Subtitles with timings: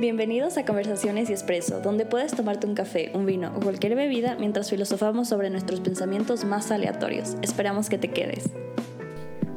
[0.00, 4.34] Bienvenidos a Conversaciones y Expreso, donde puedes tomarte un café, un vino o cualquier bebida
[4.34, 7.36] mientras filosofamos sobre nuestros pensamientos más aleatorios.
[7.42, 8.48] Esperamos que te quedes.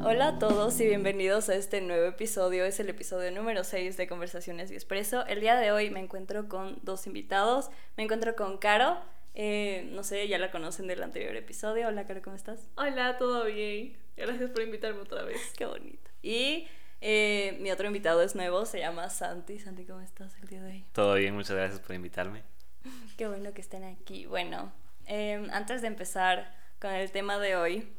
[0.03, 2.65] Hola a todos y bienvenidos a este nuevo episodio.
[2.65, 5.25] Es el episodio número 6 de Conversaciones y Expreso.
[5.27, 7.69] El día de hoy me encuentro con dos invitados.
[7.95, 8.97] Me encuentro con Caro.
[9.35, 11.87] Eh, no sé, ya la conocen del anterior episodio.
[11.87, 12.67] Hola, Caro, ¿cómo estás?
[12.75, 13.95] Hola, ¿todo bien?
[14.17, 15.39] Gracias por invitarme otra vez.
[15.57, 16.11] Qué bonito.
[16.21, 16.67] Y
[17.05, 19.59] eh, mi otro invitado es nuevo, se llama Santi.
[19.59, 20.85] Santi, ¿cómo estás el día de hoy?
[20.93, 22.43] Todo bien, muchas gracias por invitarme.
[23.17, 24.25] Qué bueno que estén aquí.
[24.25, 24.71] Bueno,
[25.05, 27.91] em, antes de empezar con el tema de hoy,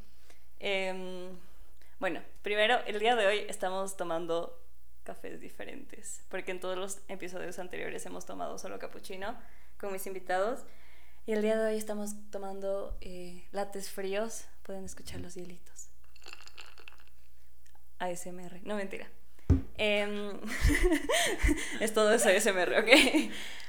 [0.59, 1.37] em,
[2.01, 4.59] bueno, primero, el día de hoy estamos tomando
[5.03, 9.39] cafés diferentes, porque en todos los episodios anteriores hemos tomado solo capuchino
[9.79, 10.61] con mis invitados.
[11.27, 14.47] Y el día de hoy estamos tomando eh, lates fríos.
[14.63, 15.94] Pueden escuchar los hielitos.
[17.99, 18.61] ASMR.
[18.65, 19.09] No, mentira.
[19.77, 20.41] Em,
[21.81, 22.89] es todo eso ASMR, ¿ok?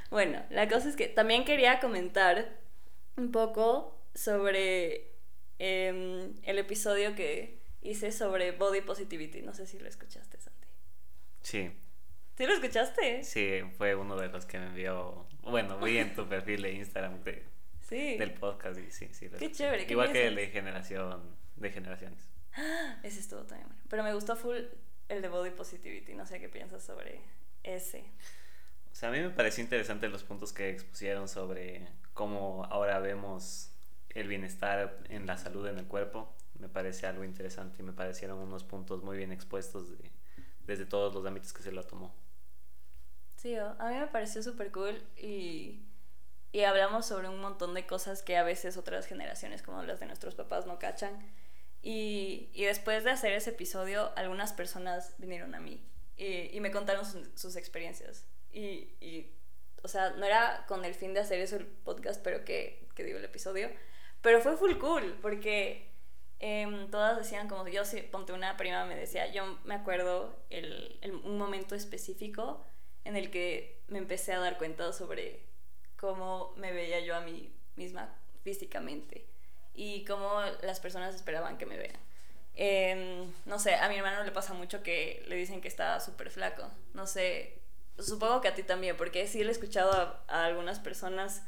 [0.10, 2.60] Bueno, la cosa es que también quería comentar
[3.18, 5.12] un poco sobre
[5.60, 9.42] em, el episodio que hice sobre body positivity.
[9.42, 10.68] No sé si lo escuchaste, Santi.
[11.42, 11.72] Sí.
[12.38, 13.24] ¿Sí lo escuchaste?
[13.24, 15.26] Sí, fue uno de los que me envió.
[15.44, 17.22] Bueno, vi en tu perfil de Instagram
[17.82, 18.18] sí.
[18.18, 19.30] del podcast y sí, sí.
[19.40, 19.86] Qué chévere.
[19.90, 22.35] Igual que el de generación, de generaciones.
[23.04, 23.82] Ese es todo también bueno.
[23.90, 24.58] Pero me gustó full
[25.10, 26.14] el de body positivity.
[26.16, 27.22] No sé qué piensas sobre
[27.64, 28.12] ese.
[28.92, 33.72] O sea, a mí me pareció interesante los puntos que expusieron sobre cómo ahora vemos
[34.10, 36.34] el bienestar en la salud en el cuerpo.
[36.60, 39.90] Me parece algo interesante y me parecieron unos puntos muy bien expuestos
[40.66, 42.16] desde todos los ámbitos que se lo tomó.
[43.36, 45.82] Sí, a mí me pareció súper cool y,
[46.54, 50.06] y hablamos sobre un montón de cosas que a veces otras generaciones como las de
[50.06, 51.20] nuestros papás no cachan
[51.86, 56.72] y, y, después de hacer ese episodio, algunas personas vinieron a mí y, y me
[56.72, 58.26] contaron sus, experiencias.
[58.52, 59.32] Y, y,
[59.84, 63.04] o sea, no era con el fin de hacer eso el podcast, pero que, que
[63.04, 63.70] digo el episodio.
[64.22, 65.92] Pero fue full cool, porque
[66.40, 70.98] eh, todas decían como yo, si ponte una prima me decía, yo me acuerdo el,
[71.04, 72.66] el, un momento específico
[73.04, 75.46] en el que me empecé a dar cuenta sobre
[75.98, 79.35] cómo me veía yo a mí misma físicamente
[79.76, 81.98] y cómo las personas esperaban que me vean.
[82.56, 86.32] Em, no sé, a mi hermano le pasa mucho que le dicen que está súper
[86.32, 86.70] flaco.
[86.94, 87.60] No sé,
[88.00, 89.92] supongo que a ti también, porque sí le he escuchado
[90.28, 91.44] a, algunas personas.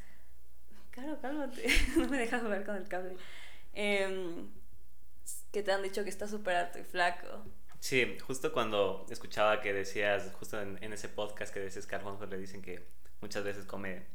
[0.91, 1.67] Claro, cálmate,
[1.97, 3.15] no me dejas jugar con el cable.
[3.73, 4.49] Em,
[5.51, 7.43] que te han dicho que está súper flaco.
[7.79, 12.37] Sí, justo cuando escuchaba que decías, justo en, ese podcast que decías que a le
[12.37, 12.85] dicen que
[13.21, 14.05] muchas veces come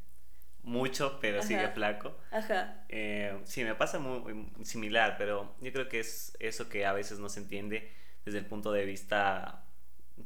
[0.62, 2.16] mucho, pero sigue flaco.
[2.30, 2.84] Ajá.
[2.88, 7.18] Eh, sí, me pasa muy, similar, pero yo creo que es eso que a veces
[7.18, 7.92] no se entiende
[8.24, 9.64] desde el punto de vista,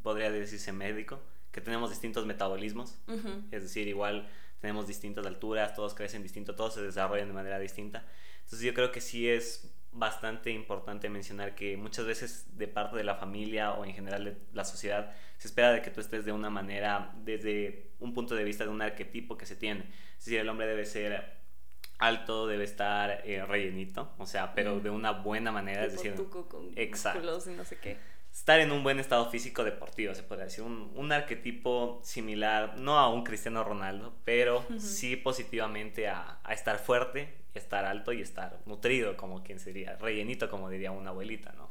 [0.02, 2.98] podría decirse médico, que tenemos distintos metabolismos,
[3.50, 4.28] es decir, igual
[4.60, 8.04] tenemos distintas alturas, todos crecen distinto, todos se desarrollan de manera distinta.
[8.44, 13.04] Entonces yo creo que sí es bastante importante mencionar que muchas veces de parte de
[13.04, 16.32] la familia o en general de la sociedad se espera de que tú estés de
[16.32, 19.90] una manera desde un punto de vista de un arquetipo que se tiene.
[20.18, 21.36] Es decir, el hombre debe ser
[21.98, 26.72] alto, debe estar eh, rellenito, o sea, pero de una buena manera, es decir, con
[26.76, 27.20] exacto.
[27.46, 27.96] Y no sé qué.
[28.32, 32.98] Estar en un buen estado físico deportivo, se podría decir, un, un arquetipo similar, no
[32.98, 38.58] a un Cristiano Ronaldo, pero sí positivamente a, a estar fuerte estar alto y estar
[38.66, 41.68] nutrido, como quien sería, rellenito, como diría una abuelita, ¿no?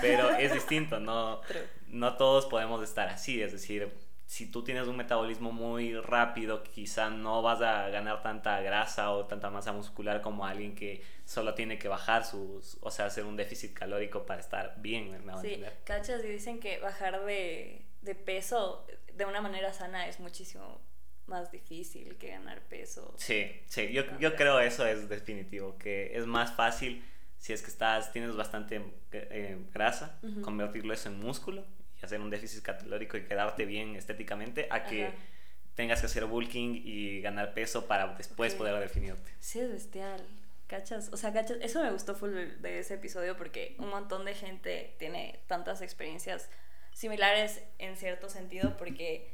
[0.00, 1.40] Pero es distinto, no,
[1.88, 3.92] no todos podemos estar así, es decir,
[4.26, 9.26] si tú tienes un metabolismo muy rápido, quizá no vas a ganar tanta grasa o
[9.26, 13.36] tanta masa muscular como alguien que solo tiene que bajar sus, o sea, hacer un
[13.36, 18.86] déficit calórico para estar bien, ¿me Sí, cachas y dicen que bajar de, de peso
[19.12, 20.80] de una manera sana es muchísimo
[21.26, 23.14] más difícil que ganar peso.
[23.16, 27.04] Sí, sí, yo, yo creo eso es definitivo, que es más fácil
[27.38, 28.82] si es que estás, tienes bastante
[29.12, 31.66] eh, grasa, convertirlo eso en músculo
[32.00, 35.12] y hacer un déficit calórico y quedarte bien estéticamente, a que
[35.74, 39.30] tengas que hacer bulking y ganar peso para después poder definirte.
[39.40, 40.26] Sí, es bestial.
[40.66, 41.10] ¿Cachas?
[41.12, 41.58] O sea, ¿cachas?
[41.60, 46.48] Eso me gustó full de ese episodio porque un montón de gente tiene tantas experiencias
[46.94, 49.28] similares en cierto sentido porque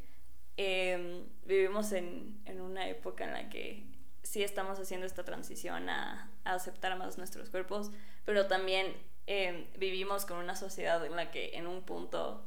[0.63, 3.83] Em, vivimos en, en, una época en la que
[4.23, 7.91] sí estamos haciendo esta transición a, aceptar más nuestros cuerpos,
[8.27, 8.95] pero también
[9.27, 12.47] em, vivimos con una sociedad en la que en un punto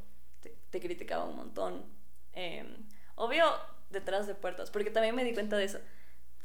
[0.69, 1.85] te, criticaba un montón.
[2.33, 3.45] Em, obvio,
[3.89, 5.79] detrás de puertas, porque también me di cuenta de eso,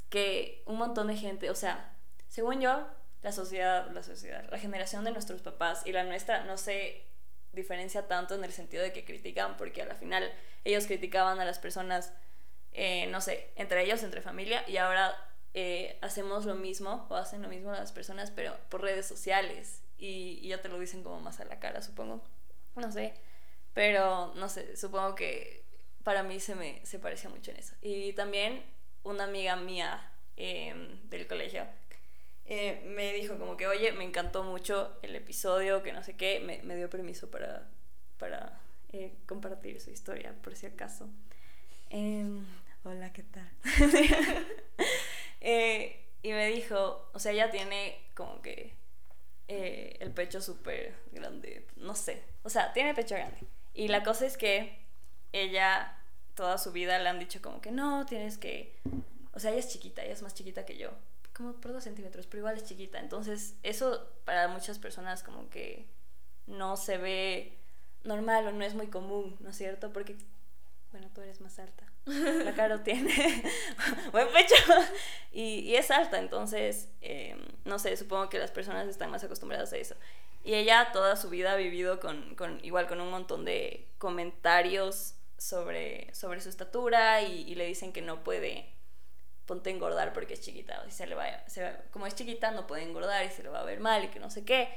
[0.08, 1.94] que un montón de gente, o sea,
[2.28, 2.88] según yo,
[3.20, 7.07] la sociedad, la sociedad, la generación de nuestros papás y la nuestra no se
[7.58, 10.32] diferencia tanto en el sentido de que critican, porque al final
[10.64, 12.12] ellos criticaban a las personas
[12.72, 15.16] eh, no sé, entre ellos, entre familia, y ahora
[15.54, 20.38] eh, hacemos lo mismo, o hacen lo mismo las personas, pero por redes sociales, y,
[20.42, 22.22] y ya te lo dicen como más a la cara, supongo.
[22.76, 23.14] No sé,
[23.74, 25.64] pero no sé, supongo que
[26.04, 27.74] para mí se me se parecía mucho en eso.
[27.82, 28.62] Y también
[29.02, 31.66] una amiga mía em, del colegio
[32.50, 36.40] eh, me dijo como que, oye, me encantó mucho el episodio, que no sé qué,
[36.40, 37.68] me, dio permiso para,
[38.16, 38.58] para
[38.90, 41.10] eh, compartir su historia, por si acaso.
[41.90, 42.46] Em,
[42.84, 43.50] hola, ¿qué tal?
[45.40, 48.74] Eh, y me dijo, o sea, ella tiene como que
[49.46, 53.38] el pecho súper grande, no sé, o sea, tiene pecho grande.
[53.72, 54.84] Y la cosa es que
[55.30, 55.96] ella
[56.34, 58.80] toda su vida le han dicho como que no, tienes que,
[59.32, 60.90] o sea, ella es chiquita, ella es más chiquita que yo,
[61.38, 62.98] como por dos centímetros, pero igual es chiquita.
[62.98, 65.86] Entonces, eso para muchas personas como que
[66.46, 67.56] no se ve
[68.02, 69.92] normal o no es muy común, ¿no es cierto?
[69.92, 70.16] Porque,
[70.90, 71.84] bueno, tú eres más alta.
[72.06, 73.44] La Caro tiene
[74.12, 74.54] buen pecho
[75.32, 79.72] y, y, es alta, entonces, eh, no sé, supongo que las personas están más acostumbradas
[79.72, 79.94] a eso.
[80.42, 85.14] Y ella toda su vida ha vivido con, con igual con un montón de comentarios
[85.36, 88.77] sobre, sobre su estatura y, y le dicen que no puede
[89.48, 92.66] ponte a engordar porque es chiquita, o se le va, se como es chiquita no
[92.66, 94.68] puede engordar y se le va a ver mal y que no sé qué.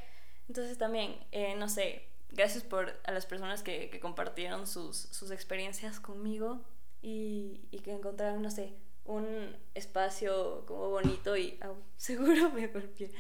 [0.48, 5.30] Entonces también, eh, no sé, gracias por a las personas que, que compartieron sus, sus,
[5.30, 6.62] experiencias conmigo
[7.02, 8.74] y, y, que encontraron, no sé,
[9.06, 11.60] un espacio como bonito y
[11.98, 13.12] seguro me golpeé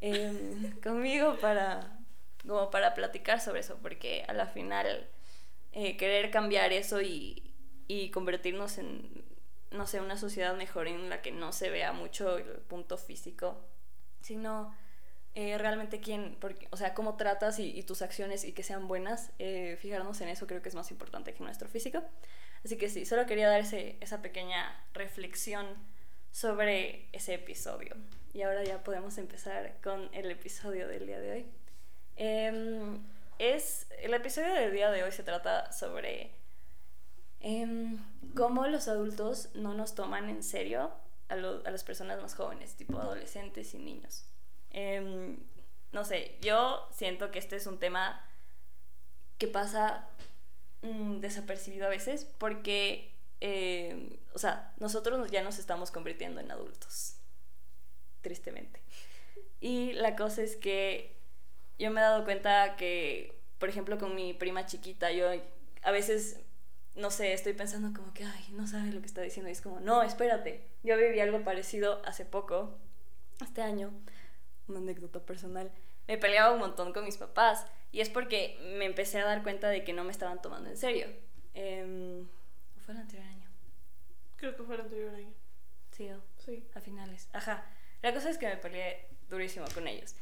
[0.00, 1.98] eh, conmigo para,
[2.46, 5.08] como para platicar sobre eso, porque a la final
[5.72, 7.54] eh, querer cambiar eso y,
[7.86, 9.27] y convertirnos en
[9.70, 13.60] no sé, una sociedad mejor en la que no se vea mucho el punto físico,
[14.20, 14.74] sino
[15.34, 19.30] eh, realmente quién, porque, o sea, cómo tratas y, tus acciones y que sean buenas,
[19.38, 22.02] eh, fijarnos en eso creo que es más importante que nuestro físico.
[22.64, 25.66] Así que sí, solo quería dar esa pequeña reflexión
[26.32, 27.94] sobre ese episodio.
[28.32, 31.46] Y ahora ya podemos empezar con el episodio del día de hoy.
[32.16, 32.98] Em,
[33.38, 36.32] es, el episodio del día de hoy se trata sobre
[37.40, 37.96] eh,
[38.34, 40.90] cómo los adultos no nos toman en serio
[41.28, 44.24] a, a, las personas más jóvenes, tipo adolescentes y niños.
[44.70, 45.36] Eh,
[45.92, 48.24] no sé, yo siento que este es un tema
[49.38, 50.08] que pasa
[50.82, 57.16] mmm, desapercibido a veces porque, eh, o sea, nosotros ya nos estamos convirtiendo en adultos,
[58.20, 58.82] tristemente.
[59.60, 61.16] Y la cosa es que
[61.78, 65.28] yo me he dado cuenta que, por ejemplo, con mi prima chiquita, yo
[65.82, 66.40] a veces
[66.98, 69.48] no sé, estoy pensando como que, ay, no sabe lo que está diciendo.
[69.48, 70.68] Y es como, no, espérate.
[70.82, 72.76] Yo viví algo parecido hace poco,
[73.40, 73.92] este año,
[74.66, 75.70] una anécdota personal.
[76.06, 77.66] Me peleaba un montón con mis papás.
[77.92, 80.76] Y es porque me empecé a dar cuenta de que no me estaban tomando en
[80.76, 81.06] serio.
[81.54, 82.24] Eh,
[82.84, 83.48] ¿Fue el anterior año?
[84.36, 85.32] Creo que fue el anterior año.
[85.92, 86.68] Sí, sí.
[86.74, 87.28] A finales.
[87.32, 87.64] Ajá.
[88.02, 90.14] La cosa es que me peleé durísimo con ellos.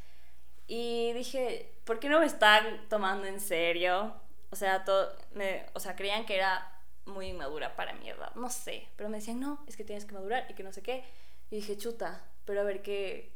[0.67, 4.14] Y dije, ¿por qué no me están tomando en serio?
[4.50, 6.72] O sea, todo, me, o sea, creían que era
[7.04, 10.14] muy inmadura para mi edad, no sé, pero me decían, no, es que tienes que
[10.14, 11.04] madurar y que no sé qué.
[11.50, 13.32] Y dije, chuta, pero a ver qué,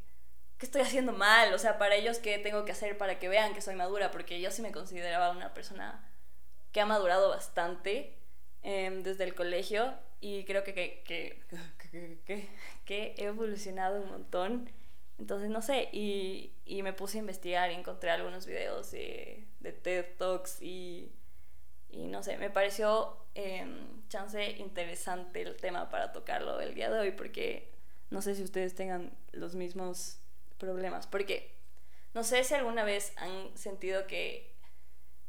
[0.57, 3.53] qué estoy haciendo mal, o sea, para ellos, ¿qué tengo que hacer para que vean
[3.53, 4.11] que soy madura?
[4.11, 6.07] Porque yo sí me consideraba una persona
[6.71, 8.17] que ha madurado bastante
[8.63, 12.49] eh, desde el colegio y creo que, que, que, que,
[12.85, 14.69] que he evolucionado un montón.
[15.17, 19.71] Entonces, no sé, y, y, me puse a investigar y encontré algunos videos de, de
[19.71, 21.11] TED Talks y,
[21.89, 23.65] y, no sé, me pareció eh,
[24.09, 27.71] chance interesante el tema para tocarlo el día de hoy porque
[28.09, 30.19] no sé si ustedes tengan los mismos
[30.57, 31.55] problemas, porque
[32.13, 34.51] no sé si alguna vez han sentido que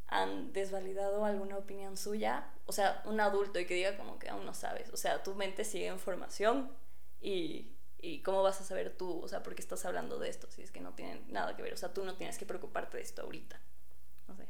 [0.08, 4.44] han desvalidado alguna opinión suya, o sea, un adulto y que diga como que aún
[4.44, 6.70] no sabes, o sea, tu mente sigue información
[7.20, 7.72] y
[8.04, 10.60] ¿Y cómo vas a saber tú, o sea, por qué estás hablando de esto si
[10.60, 11.72] es que no tienen nada que ver?
[11.72, 13.60] O sea, tú no tienes que preocuparte de esto ahorita.
[14.28, 14.46] No sé.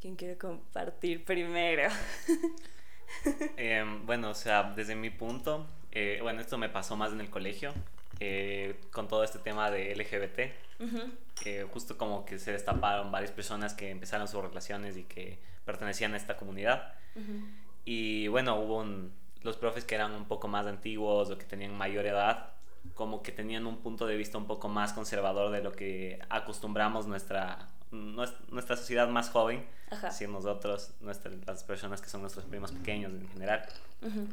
[0.00, 1.88] ¿Quién quiere compartir primero?
[3.56, 7.30] eh, bueno, o sea, desde mi punto, eh, bueno, esto me pasó más en el
[7.30, 7.72] colegio,
[8.20, 10.52] eh, con todo este tema de LGBT.
[10.80, 11.68] Uh -huh.
[11.70, 16.16] justo como que se destaparon varias personas que empezaron sus relaciones y que pertenecían a
[16.16, 16.94] esta comunidad.
[17.14, 17.46] Uh -huh.
[17.84, 19.12] Y bueno, hubo un
[19.44, 22.50] los profes que eran un poco más antiguos o que tenían mayor edad,
[22.94, 27.06] como que tenían un punto de vista un poco más conservador de lo que acostumbramos
[27.06, 30.10] nuestra, nuestra sociedad más joven, Ajá.
[30.10, 33.66] si nosotros, nuestra, las personas que son nuestros primos pequeños en general.
[34.00, 34.26] Uh -huh.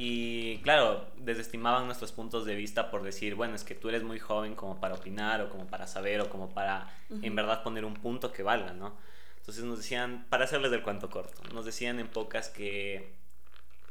[0.00, 4.18] Y claro, desestimaban nuestros puntos de vista por decir, bueno, es que tú eres muy
[4.20, 7.26] joven como para opinar o como para saber o como para uh -huh.
[7.26, 8.96] en verdad poner un punto que valga, ¿no?
[9.38, 13.14] Entonces nos decían, para hacerles del cuento corto, nos decían en pocas que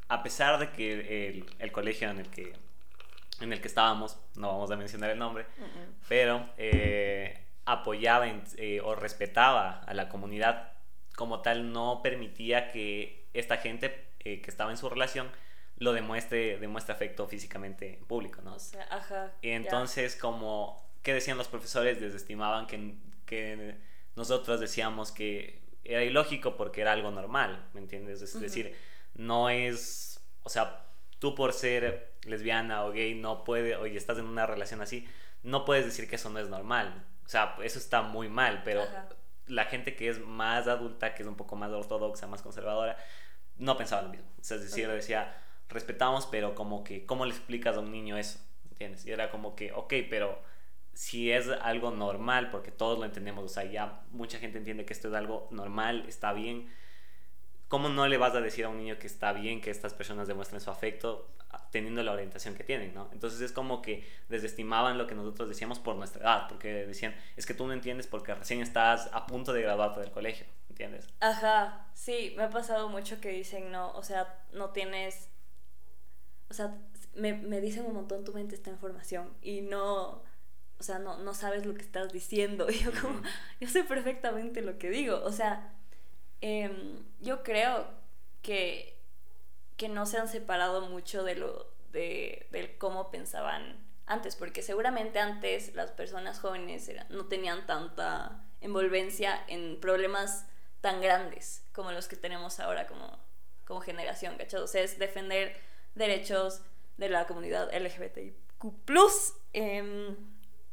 [0.08, 2.54] a pesar de que el, el, colegio en el que,
[3.42, 5.46] en el que estábamos, no vamos a mencionar el nombre,
[6.08, 8.26] pero eh, apoyaba
[8.58, 10.72] eh, o respetaba a la comunidad
[11.16, 15.30] como tal, no permitía que esta gente eh, que estaba en su relación
[15.76, 18.56] lo demuestre, demuestre afecto físicamente en público, ¿no?
[18.56, 18.60] O
[18.90, 19.34] ajá.
[19.42, 22.00] Y entonces, como, ¿qué decían los profesores?
[22.00, 22.96] Desestimaban que,
[23.26, 23.76] que
[24.16, 28.22] nosotros decíamos que era ilógico porque era algo normal, ¿me entiendes?
[28.22, 28.76] Es decir,
[29.14, 30.86] no es, o sea,
[31.20, 35.06] tú por ser lesbiana o gay no puedes, oye, estás en una relación así,
[35.44, 37.06] no puedes decir que eso no es normal.
[37.28, 38.88] O sea, eso está muy mal, pero
[39.48, 42.98] la gente que es más adulta, que es un poco más ortodoxa, más conservadora,
[43.58, 44.28] no pensaba lo mismo.
[44.40, 45.36] O sea, es decir, decía,
[45.68, 48.40] respetamos, pero como que, ¿cómo le explicas a un niño eso?
[48.70, 49.06] ¿Entiendes?
[49.06, 50.42] Y era como que, ok, pero
[50.94, 54.94] si es algo normal, porque todos lo entendemos, o sea, ya mucha gente entiende que
[54.94, 56.72] esto es algo normal, está bien,
[57.68, 60.28] ¿cómo no le vas a decir a un niño que está bien que estas personas
[60.28, 61.30] demuestren su afecto
[61.72, 63.10] teniendo la orientación que tienen, ¿no?
[63.12, 67.46] Entonces es como que desestimaban lo que nosotros decíamos por nuestra edad, porque decían, es
[67.46, 71.08] que tú no entiendes porque recién estás a punto de graduarte del colegio, ¿entiendes?
[71.20, 75.30] Ajá, sí, me ha pasado mucho que dicen, no, o sea, no tienes,
[76.50, 76.78] o sea,
[77.16, 80.24] me, me dicen un montón, tu mente está en formación y no
[80.80, 82.68] o sea, no, no sabes lo que estás diciendo.
[82.70, 83.22] Y yo como,
[83.60, 85.22] yo sé perfectamente lo que digo.
[85.24, 85.74] O sea,
[86.42, 87.88] em, yo creo
[88.42, 89.00] que,
[89.76, 95.20] que no se han separado mucho de lo, de, de cómo pensaban antes, porque seguramente
[95.20, 100.46] antes las personas jóvenes no tenían tanta envolvencia en problemas
[100.82, 103.20] tan grandes como los que tenemos ahora como,
[103.66, 104.62] como generación, ¿cachai?
[104.62, 105.60] O sea, es defender
[105.96, 106.62] derechos
[106.98, 108.36] de la comunidad LGBTIQ+,
[109.54, 110.16] eh,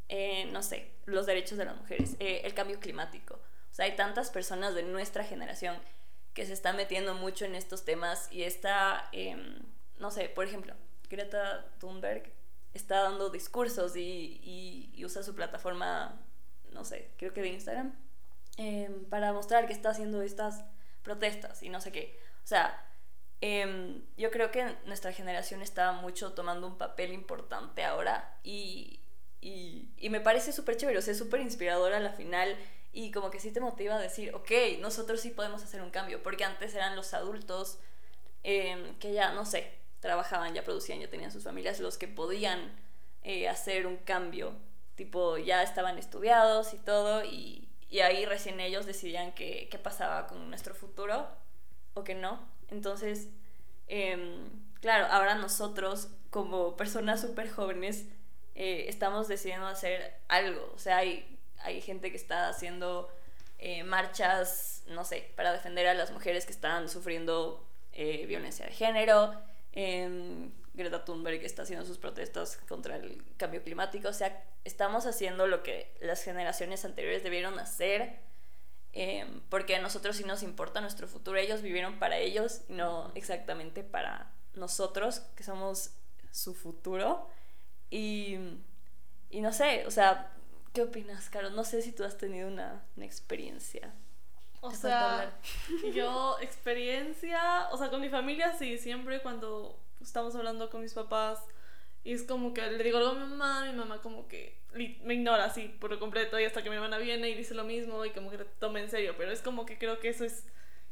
[0.08, 3.38] eh, no sé, los derechos de las mujeres, eh, el cambio climático.
[3.74, 5.76] O sea, hay tantas personas de nuestra generación
[6.32, 9.58] que se están metiendo mucho en estos temas y está, em,
[9.98, 10.74] no sé, por ejemplo,
[11.10, 12.32] Greta Thunberg
[12.72, 16.20] está dando discursos y, y, usa su plataforma,
[16.70, 17.96] no sé, creo que de Instagram,
[18.58, 20.62] em, para mostrar que está haciendo estas
[21.02, 22.16] protestas y no sé qué.
[22.44, 22.80] O sea,
[23.40, 29.00] em, yo creo que nuestra generación está mucho tomando un papel importante ahora y,
[29.44, 32.56] y, me parece súper chévere, o sea, súper inspiradora a la final
[32.92, 36.22] y como que sí te motiva a decir, ok, nosotros sí podemos hacer un cambio,
[36.22, 37.78] porque antes eran los adultos
[38.42, 39.70] em, que ya, no sé,
[40.00, 42.72] trabajaban, ya producían, ya tenían sus familias, los que podían
[43.22, 44.54] eh, hacer un cambio,
[44.94, 50.26] tipo, ya estaban estudiados y todo, y, y ahí recién ellos decidían qué, qué, pasaba
[50.26, 51.28] con nuestro futuro
[51.94, 52.48] o que no.
[52.70, 53.28] Entonces,
[53.88, 54.48] em,
[54.80, 58.06] claro, ahora nosotros como personas súper jóvenes,
[58.54, 60.72] eh, estamos decidiendo hacer algo.
[60.74, 63.08] O sea, hay, hay gente que está haciendo
[63.58, 68.72] eh, marchas, no sé, para defender a las mujeres que están sufriendo eh, violencia de
[68.72, 69.34] género.
[69.72, 74.08] Em, Greta Thunberg está haciendo sus protestas contra el cambio climático.
[74.08, 78.18] O sea, estamos haciendo lo que las generaciones anteriores debieron hacer.
[78.92, 81.38] Em, porque a nosotros sí nos importa nuestro futuro.
[81.38, 85.90] Ellos vivieron para ellos y no exactamente para nosotros, que somos
[86.30, 87.28] su futuro.
[87.94, 88.36] Y,
[89.30, 90.32] y no sé, o sea,
[90.72, 91.50] ¿qué opinas, Caro?
[91.50, 93.94] No sé si tú has tenido una, una experiencia.
[94.60, 95.32] O sea,
[95.94, 101.38] yo experiencia, o sea, con mi familia sí, siempre cuando estamos hablando con mis papás
[102.02, 105.14] y es como que le digo algo a mi mamá, mi mamá como que me
[105.14, 108.10] ignora así por completo y hasta que mi hermana viene y dice lo mismo y
[108.10, 110.44] como que toma en serio, pero es como que creo que eso es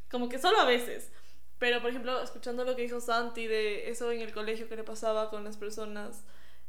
[0.09, 1.11] como que solo a veces.
[1.59, 4.85] Pero por ejemplo, escuchando lo que dijo Santi de eso en el colegio que le
[4.85, 6.23] pasaba con las personas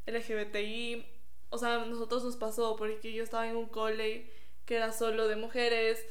[0.05, 1.05] LGBTI.
[1.49, 4.29] O sea, a nosotros nos pasó porque yo estaba en un cole
[4.65, 6.05] que era solo de mujeres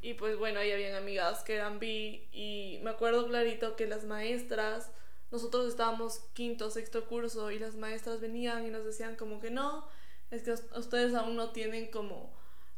[0.00, 4.04] y pues bueno, ahí habían amigas que eran bi y me acuerdo clarito que las
[4.04, 4.90] maestras,
[5.30, 9.86] nosotros estábamos quinto, sexto curso y las maestras venían y nos decían como que no,
[10.30, 12.32] es que ustedes aún no tienen como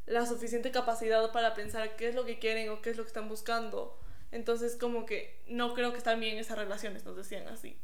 [0.07, 3.09] la suficiente capacidad para pensar qué es lo que quieren o qué es lo que
[3.09, 3.99] están buscando.
[4.33, 7.77] Entonces como que no creo que están bien esas relaciones, nos decían así.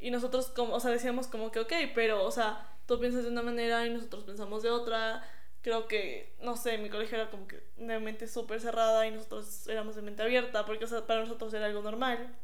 [0.00, 3.30] Y nosotros, como, o sea, decíamos como que, ok, pero, o sea, tú piensas de
[3.30, 5.22] una manera y nosotros pensamos de otra.
[5.62, 9.66] Creo que, no sé, mi colegio era como que de mente súper cerrada y nosotros
[9.68, 12.34] éramos de mente abierta, porque, o sea, para nosotros era algo normal.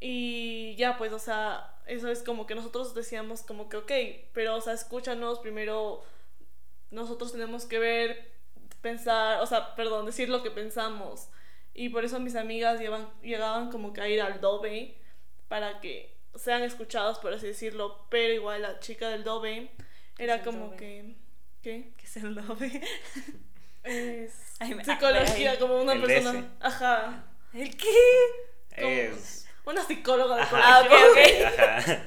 [0.00, 3.92] Y ya, pues, o sea, eso es como que nosotros decíamos como que, ok,
[4.32, 6.02] pero, o sea, escúchanos, primero
[6.90, 8.32] nosotros tenemos que ver,
[8.82, 11.28] pensar, o sea, perdón, decir lo que pensamos.
[11.74, 14.98] Y por eso mis amigas llevan, llegaban como que a ir al dobe
[15.48, 19.70] para que sean escuchados, por así decirlo, pero igual la chica del Dove
[20.18, 21.16] era como que...
[21.62, 21.92] ¿Qué?
[21.96, 22.82] ¿Qué es el Dove?
[23.84, 24.32] Es
[24.84, 26.48] psicología, como una persona...
[26.60, 27.24] Ajá.
[27.52, 27.88] ¿El qué?
[28.70, 31.18] Es una psicóloga de Ah, ok, ok.
[31.46, 32.06] Ajá.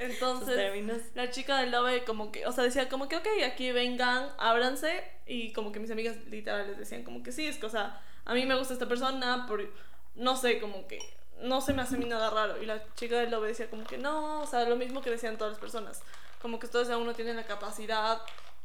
[0.00, 4.30] Entonces, la chica del Love como que, o sea, decía como que, ok, aquí vengan,
[4.38, 5.04] ábranse.
[5.26, 8.32] Y como que mis amigas literales decían como que sí, es que, o sea, a
[8.32, 9.62] mí me gusta esta persona, por,
[10.14, 11.00] no sé, como que
[11.42, 12.62] no se me hace a mí nada raro.
[12.62, 15.36] Y la chica del Love decía como que no, o sea, lo mismo que decían
[15.38, 16.02] todas las personas.
[16.42, 18.20] Como que ustedes aún no tienen la capacidad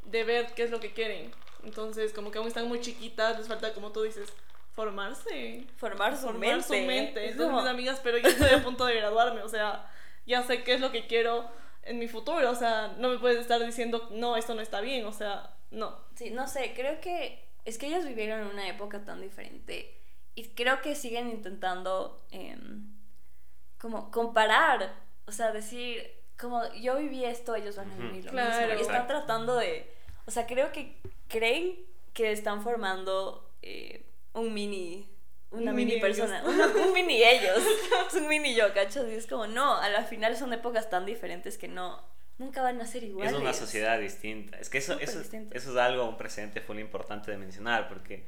[0.05, 1.31] de ver qué es lo que quieren.
[1.63, 4.31] Entonces, como que aún están muy chiquitas, les falta, como tú dices,
[4.73, 5.65] formarse.
[5.77, 6.63] Formar su Formar mente.
[6.63, 7.25] su mente.
[7.25, 9.89] Es Entonces, como- mis amigas, pero yo estoy a punto de graduarme, o sea,
[10.25, 11.49] ya sé qué es lo que quiero
[11.83, 15.05] en mi futuro, o sea, no me puedes estar diciendo, no, esto no está bien,
[15.05, 15.97] o sea, no.
[16.15, 19.95] Sí, no sé, creo que es que ellos vivieron en una época tan diferente
[20.35, 22.85] y creo que siguen intentando em,
[23.79, 24.93] como comparar,
[25.25, 26.03] o sea, decir,
[26.39, 28.49] como yo viví esto, ellos van a vivir lo Claro.
[28.67, 28.77] mismo.
[28.77, 29.13] Y están Exacto.
[29.13, 29.89] tratando de,
[30.25, 31.75] o sea, creo que creen
[32.13, 35.09] que están formando eh, un mini,
[35.51, 37.63] una Un mini, mini persona, una- un mini ellos,
[38.07, 39.05] es un mini yo, ¿cachas?
[39.09, 42.01] Y es como, no, a la final son épocas tan diferentes que no,
[42.37, 43.33] nunca van a ser iguales.
[43.33, 44.57] Es una sociedad distinta.
[44.59, 48.25] Es que eso, Súper eso, eso es algo, un precedente muy importante de mencionar, porque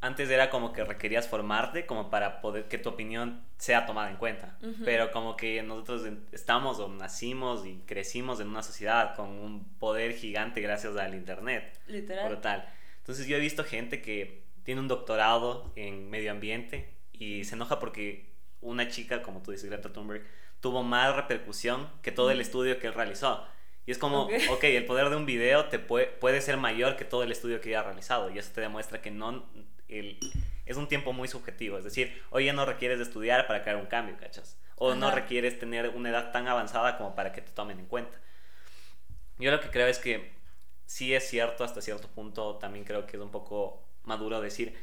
[0.00, 4.16] antes era como que requerías formarte como para poder que tu opinión sea tomada en
[4.16, 4.56] cuenta.
[4.62, 4.84] Ujú.
[4.84, 10.14] Pero como que nosotros estamos o nacimos y crecimos en una sociedad con un poder
[10.14, 11.78] gigante gracias al Internet.
[11.86, 12.28] Literal.
[12.28, 12.68] Brutal.
[12.98, 17.78] Entonces yo he visto gente que tiene un doctorado en medio ambiente y se enoja
[17.78, 18.30] porque
[18.60, 20.24] una chica, como tú dices, Greta Thunberg,
[20.60, 23.46] tuvo más repercusión que todo el estudio que él realizó.
[23.86, 24.32] Y es como, Ok.
[24.50, 27.60] ok, el poder de un video te puede, puede ser mayor que todo el estudio
[27.60, 28.30] que ella ha realizado.
[28.30, 29.50] Y eso te demuestra que no,
[29.90, 30.18] el,
[30.66, 31.78] es un tiempo muy subjetivo.
[31.78, 34.56] Es decir, hoy ya no requieres de estudiar para crear un cambio, ¿cachas?
[34.76, 38.18] O no requieres tener una edad tan avanzada como para que te tomen en cuenta.
[39.38, 40.32] Yo lo que creo es que
[40.86, 44.74] sí es cierto hasta cierto punto, también creo que es un poco maduro decir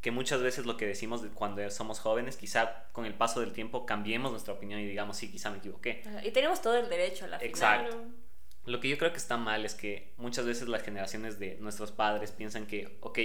[0.00, 3.52] que muchas veces lo que decimos de cuando somos jóvenes, quizá con el paso del
[3.52, 6.02] tiempo cambiemos nuestra opinión y digamos, sí, quizá me equivoqué.
[6.06, 7.50] Ajá, Y tenemos todo el derecho a la final.
[7.50, 8.04] Exacto.
[8.64, 11.90] Lo que yo creo que está mal es que muchas veces las generaciones de nuestros
[11.90, 13.18] padres piensan que, ok,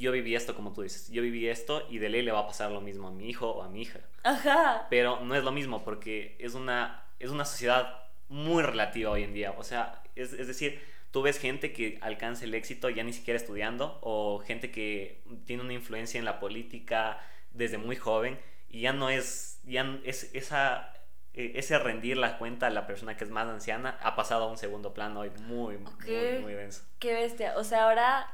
[0.00, 2.46] yo viví esto como tú dices, yo viví esto y de ley le va a
[2.46, 4.00] pasar lo mismo a mi hijo o a mi hija.
[4.24, 4.86] Ajá.
[4.90, 9.34] Pero no es lo mismo porque es una, es una sociedad muy relativa hoy en
[9.34, 9.52] día.
[9.56, 13.36] O sea, es, es decir, tú ves gente que alcanza el éxito ya ni siquiera
[13.38, 17.18] estudiando o gente que tiene una influencia en la política
[17.52, 20.92] desde muy joven y ya no es, ya es esa,
[21.34, 24.50] eh, ese rendir la cuenta a la persona que es más anciana ha pasado a
[24.50, 26.04] un segundo plano hoy muy, Ok.
[26.06, 26.82] muy, muy denso.
[27.00, 27.54] Qué bestia.
[27.56, 28.32] O sea, ahora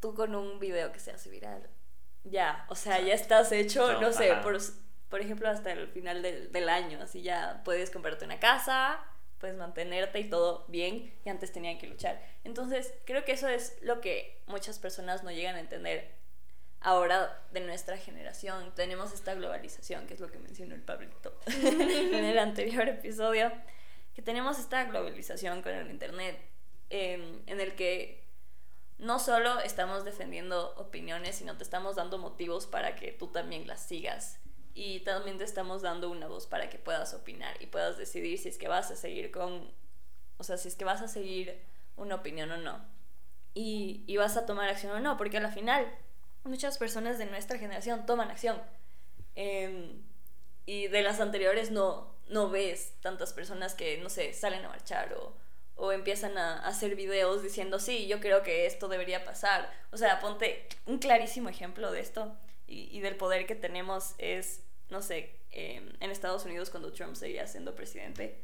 [0.00, 1.68] tú con un video que se hace viral.
[2.24, 4.42] Ya, o sea, ya estás hecho, No, no sé, ajá.
[4.42, 4.58] por,
[5.08, 7.00] por ejemplo, hasta el final del, del año.
[7.02, 9.00] Así ya puedes comprarte una casa,
[9.38, 11.14] puedes mantenerte y todo bien.
[11.24, 12.20] Y antes tenían que luchar.
[12.44, 16.16] Entonces, creo que eso es lo que muchas personas no llegan a entender
[16.80, 18.72] ahora de nuestra generación.
[18.74, 23.50] Tenemos esta globalización, que es lo que mencionó el Pablito en el anterior episodio,
[24.14, 26.38] que tenemos esta globalización con el Internet,
[26.90, 28.27] em, en el que
[28.98, 33.80] no solo estamos defendiendo opiniones, sino te estamos dando motivos para que tú también las
[33.80, 34.40] sigas.
[34.74, 38.48] Y también te estamos dando una voz para que puedas opinar y puedas decidir si
[38.48, 39.72] es que vas a seguir con,
[40.36, 41.60] o sea, si es que vas a seguir
[41.96, 42.84] una opinión o no.
[43.54, 45.92] Y, y vas a tomar acción o no, porque al final
[46.44, 48.60] muchas personas de nuestra generación toman acción.
[49.34, 50.02] Em,
[50.66, 55.14] y de las anteriores no, no ves tantas personas que, no sé, salen a marchar
[55.14, 55.34] o,
[55.78, 59.72] o empiezan a, a hacer videos diciendo, sí, yo creo que esto debería pasar.
[59.92, 62.36] O sea, ponte un clarísimo ejemplo de esto
[62.66, 67.14] y, y del poder que tenemos es, no sé, em, en Estados Unidos cuando Trump
[67.14, 68.42] seguía siendo presidente,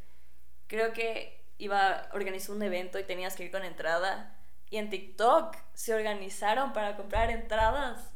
[0.68, 4.38] creo que iba, organizó un evento y tenías que ir con entrada
[4.70, 8.10] y en TikTok se organizaron para comprar entradas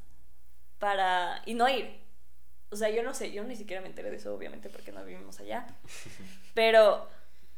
[0.79, 2.01] para y no ir.
[2.71, 5.05] O sea, yo no sé, yo ni siquiera me enteré de eso, obviamente, porque no
[5.05, 5.67] vivimos allá.
[6.55, 7.09] Pero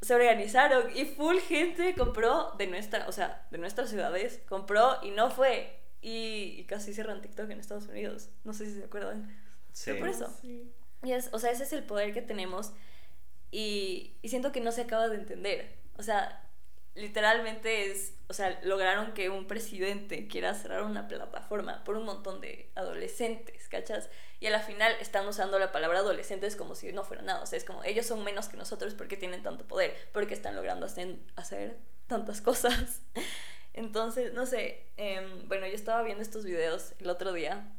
[0.03, 5.11] se organizaron y full gente compró de nuestra, o sea, de nuestras ciudades, compró y
[5.11, 5.77] no fue.
[6.03, 8.31] Y, y casi cierran TikTok en Estados Unidos.
[8.45, 9.37] No sé si se acuerdan.
[9.73, 9.93] Sí.
[9.95, 10.35] por eso.
[10.41, 10.73] Sí.
[11.03, 12.73] Y es, o sea, ese es el poder que tenemos
[13.51, 15.77] y, y siento que no se acaba de entender.
[15.97, 16.50] O sea,
[16.95, 22.41] literalmente es, o sea, lograron que un presidente quiera cerrar una plataforma por un montón
[22.41, 24.11] de adolescentes, ¿cachas?
[24.41, 27.43] Y a la final están usando la palabra adolescentes como si no fuera nada.
[27.43, 30.57] O sea, es como ellos son menos que nosotros porque tienen tanto poder, porque están
[30.57, 33.03] logrando hacer, hacer tantas cosas.
[33.73, 37.73] Entonces, no sé, em, bueno, yo estaba viendo estos videos el otro día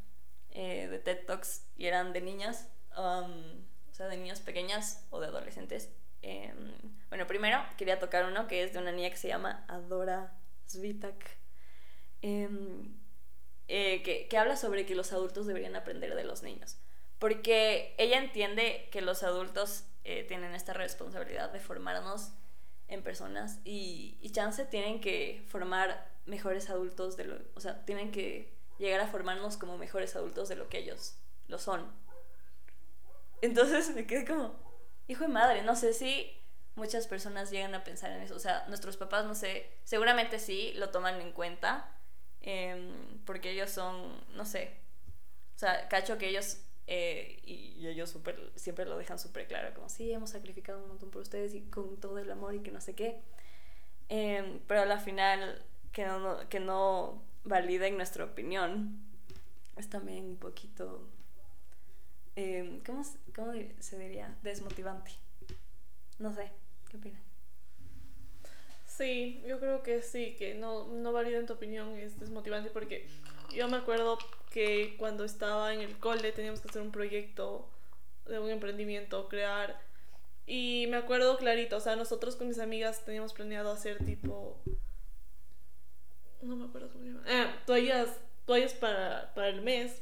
[0.51, 5.19] eh, de TED Talks y eran de niñas, um, o sea, de niñas pequeñas o
[5.19, 5.89] de adolescentes.
[6.21, 6.73] Em,
[7.09, 10.33] bueno, primero quería tocar uno que es de una niña que se llama Adora
[10.67, 11.37] Svitak,
[12.21, 12.95] em,
[13.67, 16.77] eh, que, que habla sobre que los adultos deberían aprender de los niños.
[17.19, 22.31] porque ella entiende que los adultos eh, tienen esta responsabilidad de formarnos
[22.87, 28.11] en personas y, y chance tienen que formar mejores adultos de lo, o sea, tienen
[28.11, 31.15] que llegar a formarnos como mejores adultos de lo que ellos
[31.47, 31.91] lo son.
[33.41, 34.55] Entonces me quedé como,
[35.11, 36.31] hijo de madre, no sé si
[36.75, 38.35] muchas personas llegan a pensar en eso.
[38.35, 41.89] O sea, nuestros papás, no sé, seguramente sí lo toman en cuenta,
[42.41, 44.77] em, porque ellos son, no sé,
[45.55, 49.89] o sea, cacho que ellos, eh, y, ellos super, siempre lo dejan súper claro, como,
[49.89, 52.81] sí, hemos sacrificado un montón por ustedes y con todo el amor y que no
[52.81, 53.21] sé qué.
[54.09, 58.99] Em, pero a la final, que no, que no validen nuestra opinión,
[59.77, 61.07] es también un poquito,
[62.35, 63.03] em, ¿cómo,
[63.35, 64.35] ¿cómo se diría?
[64.43, 65.11] Desmotivante.
[66.19, 66.51] No sé,
[66.89, 67.21] ¿qué opinas?
[68.85, 73.07] Sí, yo creo que sí, que no, no validen tu opinión es desmotivante porque
[73.55, 74.17] yo me acuerdo
[74.51, 77.67] que cuando estaba en el cole teníamos que hacer un proyecto
[78.25, 79.79] de un emprendimiento, crear.
[80.45, 84.61] Y me acuerdo clarito, o sea, nosotros con mis amigas teníamos planeado hacer tipo...
[86.41, 87.23] No me acuerdo cómo se llama.
[87.27, 88.09] Eh, toallas,
[88.45, 90.01] toallas para, para el mes.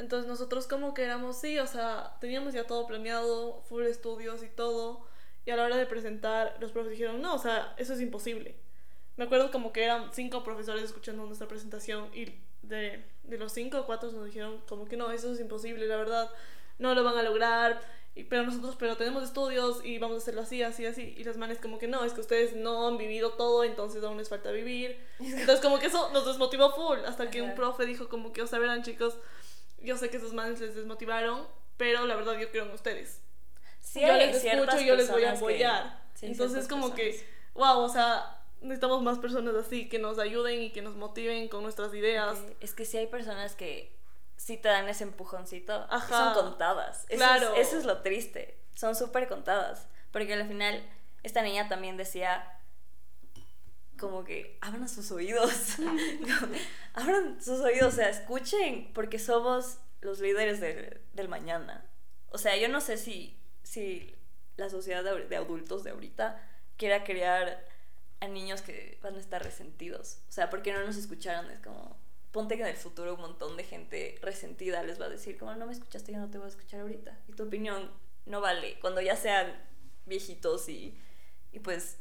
[0.00, 4.48] Entonces nosotros como que éramos, sí, o sea, teníamos ya todo planeado, full estudios y
[4.48, 5.06] todo.
[5.44, 8.56] Y a la hora de presentar, los profes dijeron, no, o sea, eso es imposible.
[9.16, 13.80] Me acuerdo como que eran cinco profesores escuchando nuestra presentación y de, de los cinco
[13.80, 16.30] o cuatro nos dijeron como que no, eso es imposible, la verdad,
[16.78, 17.80] no lo van a lograr.
[18.14, 21.14] Y, pero nosotros, pero tenemos estudios y vamos a hacerlo así, así, así.
[21.16, 24.18] Y las manes como que no, es que ustedes no han vivido todo, entonces aún
[24.18, 24.98] les falta vivir.
[25.20, 28.46] Entonces como que eso nos desmotivó full, hasta que un profe dijo como que, o
[28.46, 29.16] sea, verán chicos,
[29.82, 33.20] yo sé que esos manes les desmotivaron, pero la verdad yo creo en ustedes
[33.94, 36.00] yo les escucho y yo les voy a apoyar.
[36.20, 40.82] Entonces, como que, wow, o sea, necesitamos más personas así que nos ayuden y que
[40.82, 42.38] nos motiven con nuestras ideas.
[42.60, 43.98] Es que si hay personas que
[44.36, 47.06] sí te dan ese empujoncito, son contadas.
[47.08, 47.54] claro.
[47.56, 48.58] eso es lo triste.
[48.74, 49.86] Son súper contadas.
[50.12, 50.82] Porque al final,
[51.22, 52.59] esta niña también decía
[54.00, 55.76] como que abran sus oídos.
[56.94, 61.86] abran sus oídos, o sea, escuchen, porque somos los líderes del mañana.
[62.30, 64.16] O sea, yo no sé si si
[64.56, 66.42] la sociedad de, adultos de ahorita
[66.76, 67.64] quiera crear
[68.18, 70.18] a niños que van a estar resentidos.
[70.28, 71.50] O sea, porque no nos escucharon?
[71.50, 71.96] Es como,
[72.32, 75.54] ponte que en el futuro un montón de gente resentida les va a decir, como
[75.54, 77.16] no me escuchaste, yo no te voy a escuchar ahorita.
[77.28, 77.90] Y tu opinión
[78.26, 79.54] no vale cuando ya sean
[80.04, 80.98] viejitos y,
[81.52, 81.98] y pues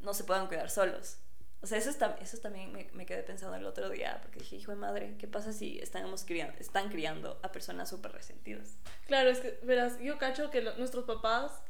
[0.00, 1.18] no se puedan quedar solos.
[1.60, 4.56] O sea, eso, está, eso también me, me, quedé pensando el otro día, porque dije,
[4.56, 8.76] hijo de madre, ¿qué pasa si estamos criando, están criando a personas súper resentidas?
[9.06, 11.62] Claro, es que, verás, yo cacho que nuestros papás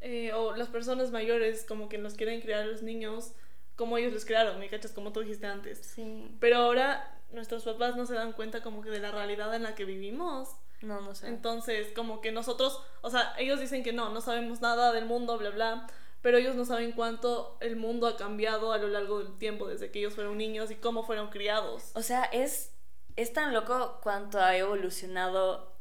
[0.00, 3.32] eh, o las personas mayores como que nos quieren criar a los niños
[3.76, 4.92] como ellos los crearon, ¿me cachas?
[4.92, 5.78] Como tú dijiste antes.
[5.78, 6.36] Sí.
[6.38, 9.74] Pero ahora nuestros papás no se dan cuenta como que de la realidad en la
[9.74, 10.50] que vivimos.
[10.82, 11.28] No, no sé.
[11.28, 15.38] Entonces, como que nosotros, o sea, ellos dicen que no, no sabemos nada del mundo,
[15.38, 15.86] bla, bla
[16.22, 19.90] pero ellos no saben cuánto el mundo ha cambiado a lo largo del tiempo, desde
[19.90, 21.90] que ellos fueron niños y cómo fueron criados.
[21.94, 22.72] O sea, es,
[23.16, 25.72] es tan loco cuánto ha evolucionado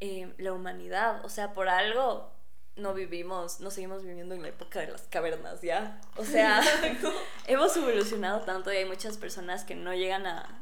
[0.00, 1.24] eh, la humanidad.
[1.24, 2.32] O sea, por algo
[2.74, 6.00] no vivimos, no seguimos viviendo en la época de las cavernas, ¿ya?
[6.16, 6.60] O sea,
[7.46, 10.60] hemos evolucionado tanto y hay muchas personas que no llegan a,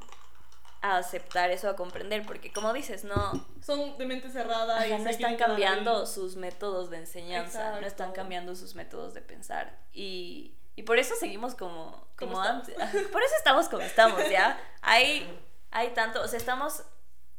[0.94, 3.46] a aceptar eso, a comprender, porque como dices, no...
[3.62, 8.54] Son de mente cerrada y no están cambiando sus métodos de enseñanza, no están cambiando
[8.54, 9.78] sus métodos de pensar.
[9.92, 12.74] Y, y por eso seguimos como, como antes.
[13.10, 14.60] Por eso estamos como estamos, ¿ya?
[14.82, 15.26] Hay,
[15.70, 16.84] hay tanto, o sea, estamos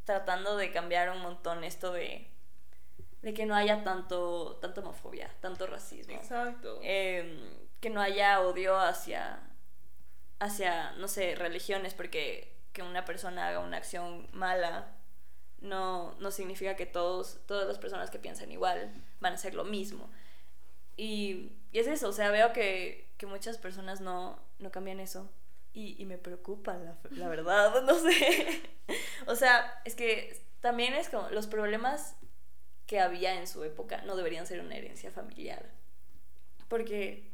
[0.03, 2.29] tratando de cambiar un montón esto de,
[3.21, 6.13] de que no haya tanto, tanto homofobia, tanto racismo.
[6.13, 6.79] Exacto.
[6.81, 7.39] Em,
[7.79, 9.39] que no haya odio hacia,
[10.39, 14.85] hacia, no sé, religiones, porque que una persona haga una acción mala
[15.61, 19.63] no, no significa que todos, todas las personas que piensan igual van a hacer lo
[19.63, 20.11] mismo.
[20.95, 25.27] Y, y es eso, o sea, veo que, que muchas personas no, no cambian eso.
[25.73, 28.61] Y, y me preocupa, la, la verdad, no sé.
[29.25, 32.15] o sea, es que también es como los problemas
[32.85, 35.71] que había en su época no deberían ser una herencia familiar.
[36.67, 37.31] Porque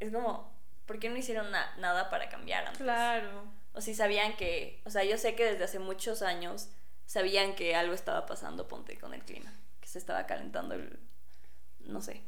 [0.00, 0.50] es como,
[0.86, 2.80] ¿por qué no hicieron nada para cambiar antes?
[2.80, 6.68] Claro o si sabían que, o sea, yo sé que desde hace muchos años
[7.06, 10.98] sabían que algo estaba pasando, ponte, con el clima, que se estaba calentando el,
[11.80, 12.22] no sé,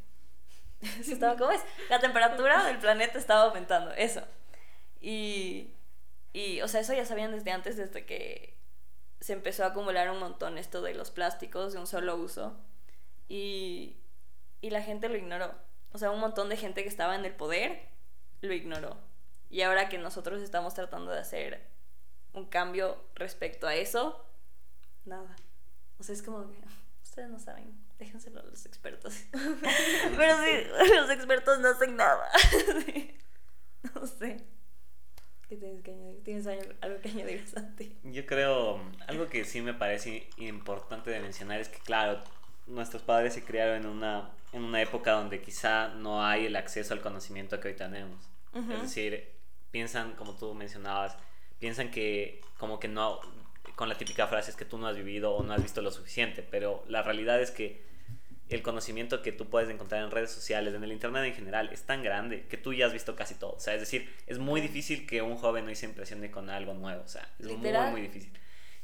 [1.01, 1.63] estaba, ¿cómo es?
[1.91, 4.23] La temperatura del planeta estaba aumentando, eso.
[5.01, 5.75] Y,
[6.33, 8.55] y, o sea, eso ya sabían desde antes, desde que
[9.21, 12.57] se empezó a acumular un montón esto de los plásticos de un solo uso.
[13.29, 13.97] Y,
[14.61, 15.55] y la gente lo ignoró.
[15.93, 17.89] O sea, un montón de gente que estaba en el poder
[18.41, 18.99] lo ignoró.
[19.55, 21.65] Y ahora que nosotros estamos tratando de hacer
[22.33, 24.21] un cambio respecto a eso,
[25.05, 25.37] nada.
[25.97, 26.59] O sea, es como que
[27.05, 29.15] ustedes no saben, déjenselo a los expertos.
[29.33, 32.29] Pero sí, los expertos no hacen nada.
[33.95, 34.45] No sé.
[35.49, 36.25] ¿Qué tienes que añadir?
[36.25, 36.47] ¿Tienes
[36.81, 37.97] algo que añadir, Santi?
[38.03, 42.25] Yo creo, algo que sí me parece importante de mencionar es que, claro,
[42.67, 46.93] nuestros padres se criaron en una, en una época donde quizá no hay el acceso
[46.93, 48.19] al conocimiento que hoy tenemos.
[48.55, 49.35] Es decir,
[49.75, 51.17] piensan, como tú mencionabas,
[51.59, 53.19] piensan que como que no,
[53.75, 55.91] con la típica frase es que tú no has vivido o no has visto lo
[55.91, 57.83] suficiente, pero la realidad es que
[58.51, 61.83] el conocimiento que tú puedes encontrar en redes sociales, en el internet en general, es
[61.83, 63.55] tan grande que tú ya has visto casi todo.
[63.55, 66.73] O sea, es decir, es muy difícil que un joven no se impresione con algo
[66.75, 67.03] nuevo.
[67.03, 68.33] O sea, es muy, muy difícil.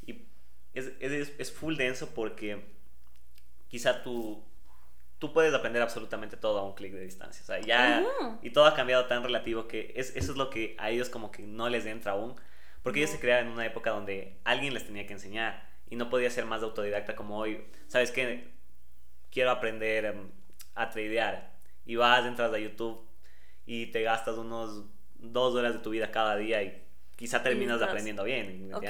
[0.05, 0.25] Y
[0.75, 2.65] es, es, es, full denso porque
[3.69, 4.43] quizá tú,
[5.21, 7.43] tú puedes aprender absolutamente todo a un clic de distancia.
[7.43, 8.05] O sea, ya.
[8.43, 11.31] Y todo ha cambiado tan relativo que es, eso es lo que a ellos como
[11.31, 12.35] que no les entra aún.
[12.83, 16.11] Porque ellos se crearon en una época donde alguien les tenía que enseñar y no
[16.11, 17.65] podía ser más autodidacta como hoy.
[17.87, 18.51] ¿Sabes qué?
[19.31, 20.31] quiero aprender em,
[20.75, 21.53] a tradear.
[21.85, 23.07] Y vas, entras a YouTube
[23.67, 26.85] y te gastas unos dos horas de tu vida cada día y
[27.17, 28.73] quizá terminas aprendiendo bien.
[28.75, 28.85] Ok,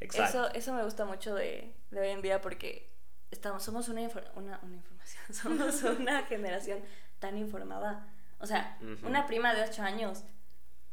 [0.00, 2.90] Eso, eso me gusta mucho de, de, hoy en día porque
[3.30, 4.82] estamos, somos una, una, una
[5.32, 6.80] somos una generación
[7.18, 8.12] tan informada.
[8.40, 10.24] O sea, una prima de 8 años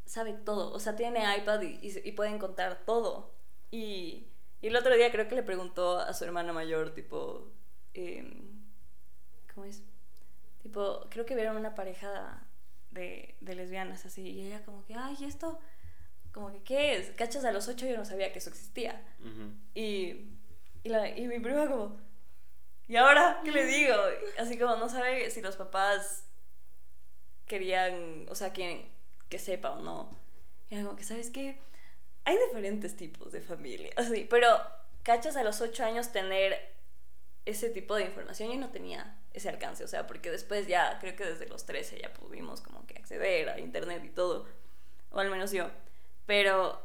[0.05, 3.33] sabe todo, o sea, tiene iPad y, y, pueden contar todo.
[3.71, 4.27] Y,
[4.61, 7.51] y, el otro día creo que le preguntó a su hermana mayor, tipo,
[7.93, 8.45] eh,
[9.53, 9.83] ¿Cómo es?
[10.61, 12.45] Tipo, creo que vieron una pareja
[12.91, 15.59] de, de lesbianas así, y ella como que, ay, esto,
[16.31, 17.11] como que, ¿qué es?
[17.11, 19.01] Cachas a los ocho yo no sabía que eso existía.
[19.73, 20.27] y,
[20.83, 21.97] y, la, y mi prima como,
[22.87, 23.95] ¿y ahora qué le digo?
[24.37, 26.25] Así como no sabe si los papás
[27.45, 28.89] querían, o sea, quieren
[29.29, 30.09] que sepa o no.
[30.69, 31.59] Y como que, ¿sabes qué?
[32.25, 34.47] Hay diferentes tipos de familia, así, pero
[35.03, 36.73] cachas a los ocho años tener
[37.45, 41.15] ese tipo de información y no tenía ese alcance, o sea, porque después ya, creo
[41.15, 44.47] que desde los 13 ya pudimos como que acceder a internet y todo,
[45.11, 45.69] o al menos yo,
[46.25, 46.81] pero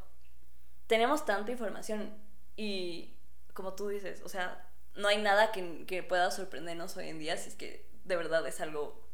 [0.87, 2.15] tenemos tanta información
[2.57, 3.15] y
[3.55, 7.37] como tú dices, o sea, no hay nada que, que pueda sorprendernos hoy en día
[7.37, 9.09] si es que de verdad es algo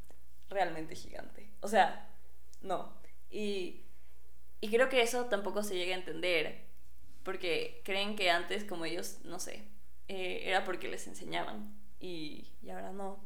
[0.48, 2.08] realmente gigante, o sea,
[2.62, 2.94] no,
[3.30, 3.84] y,
[4.60, 6.64] y creo que eso tampoco se llega a entender,
[7.22, 9.68] porque creen que antes como ellos, no sé,
[10.08, 13.18] eh, era porque les enseñaban y, y ahora no.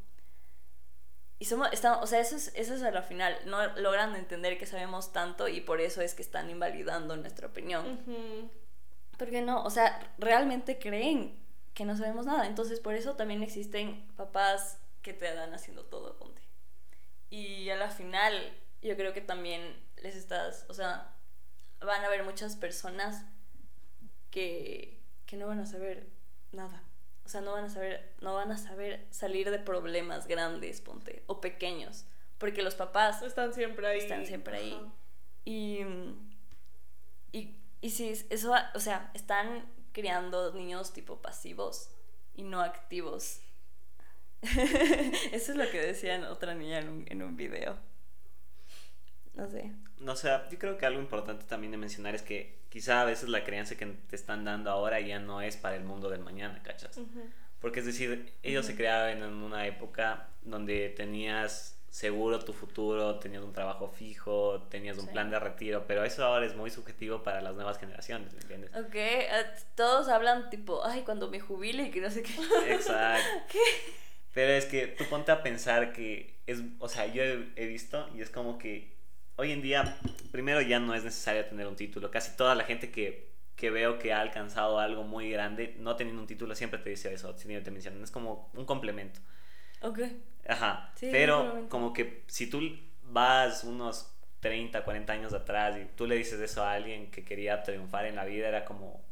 [1.37, 4.59] Y somos, estamos, o sea, eso es, eso es a la final, no logran entender
[4.59, 8.03] que sabemos tanto y por eso es que están invalidando nuestra opinión.
[9.17, 11.40] Porque no, o sea, realmente creen
[11.81, 12.45] que no sabemos nada.
[12.45, 16.39] Entonces, por eso también existen papás que te dan haciendo todo, ponte.
[17.31, 21.15] Y a la final, yo creo que también les estás, o sea,
[21.79, 23.25] van a haber muchas personas
[24.29, 26.07] que, que no van a saber
[26.51, 26.83] nada.
[27.25, 31.23] O sea, no van a saber, no van a saber salir de problemas grandes, ponte,
[31.25, 32.05] o pequeños,
[32.37, 33.97] porque los papás están siempre ahí.
[33.97, 34.79] Están siempre ahí.
[35.45, 35.79] Y,
[37.31, 41.89] y, y si eso, o sea, están criando niños tipo pasivos
[42.35, 43.41] y no activos.
[44.41, 47.77] eso es lo que decían otra niña en un, en un video.
[49.33, 49.71] No sé.
[49.99, 53.29] No sé, yo creo que algo importante también de mencionar es que quizá a veces
[53.29, 56.61] la crianza que te están dando ahora ya no es para el mundo del mañana,
[56.63, 56.99] ¿cachas?
[57.59, 63.43] Porque es decir, ellos se creaban en una época donde tenías seguro tu futuro, tenías
[63.43, 67.41] un trabajo fijo, tenías un plan de retiro, pero eso ahora es muy subjetivo para
[67.41, 68.71] las nuevas generaciones, ¿me entiendes?
[68.75, 68.95] Ok,
[69.75, 72.33] todos hablan tipo, ay, cuando me jubile y que no sé qué.
[72.73, 73.29] Exacto.
[73.51, 73.59] ¿Qué?
[74.33, 78.21] Pero es que tú ponte a pensar que es, o sea, yo he visto y
[78.21, 78.95] es como que
[79.35, 79.97] hoy en día,
[80.31, 82.09] primero ya no es necesario tener un título.
[82.09, 86.21] Casi toda la gente que, que veo que ha alcanzado algo muy grande, no teniendo
[86.21, 88.01] un título, siempre te dice eso, si te mencionan.
[88.01, 89.19] Es como un complemento.
[89.81, 89.99] Ok.
[90.47, 90.93] Ajá.
[90.99, 92.61] Pero como que si tú
[93.03, 97.61] vas unos 30, 40 años atrás y tú le dices eso a alguien que quería
[97.63, 99.03] triunfar en la vida, era como,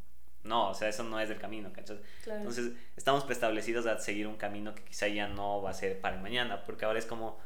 [0.43, 1.99] no, o sea, eso no es el camino, ¿cachai?
[2.25, 6.15] Entonces, estamos preestablecidos a seguir un camino que quizá ya no va a ser para
[6.15, 7.39] el mañana, porque ahora es como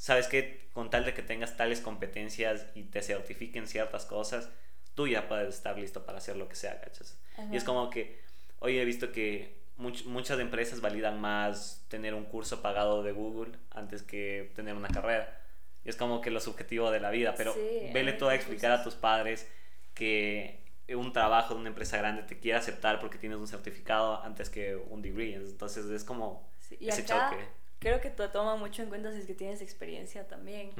[0.00, 4.48] sabes que con tal de que tengas tales competencias y te certifiquen ciertas cosas,
[4.94, 7.18] tú ya puedes estar listo para hacer lo que sea, ¿cachas?
[7.52, 8.18] Y es como que
[8.60, 14.02] hoy he visto que muchas empresas validan más tener un curso pagado de Google antes
[14.02, 15.40] que tener una carrera.
[15.84, 17.54] Y es como que lo subjetivo de la vida, pero
[17.92, 19.48] vele todo a explicar a tus padres
[19.94, 24.50] que un trabajo de una empresa grande te quiere aceptar porque tienes un certificado antes
[24.50, 25.34] que un degree.
[25.34, 29.34] Entonces es como ese choque creo que te toma mucho en cuenta si es que
[29.34, 30.70] tienes experiencia también,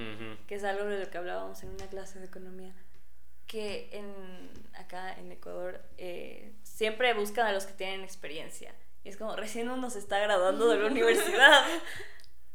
[0.46, 2.72] que es algo de lo que hablábamos en una clase de economía,
[3.46, 8.72] que en, acá en Ecuador eh, siempre buscan a los que tienen experiencia
[9.04, 11.64] Y es como, recién uno se está graduando de la universidad.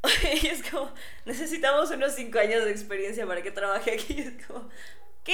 [0.44, 0.92] y es como,
[1.26, 4.14] necesitamos unos cinco años de experiencia para que trabaje aquí.
[4.14, 4.70] Y es como,
[5.24, 5.34] ¿qué?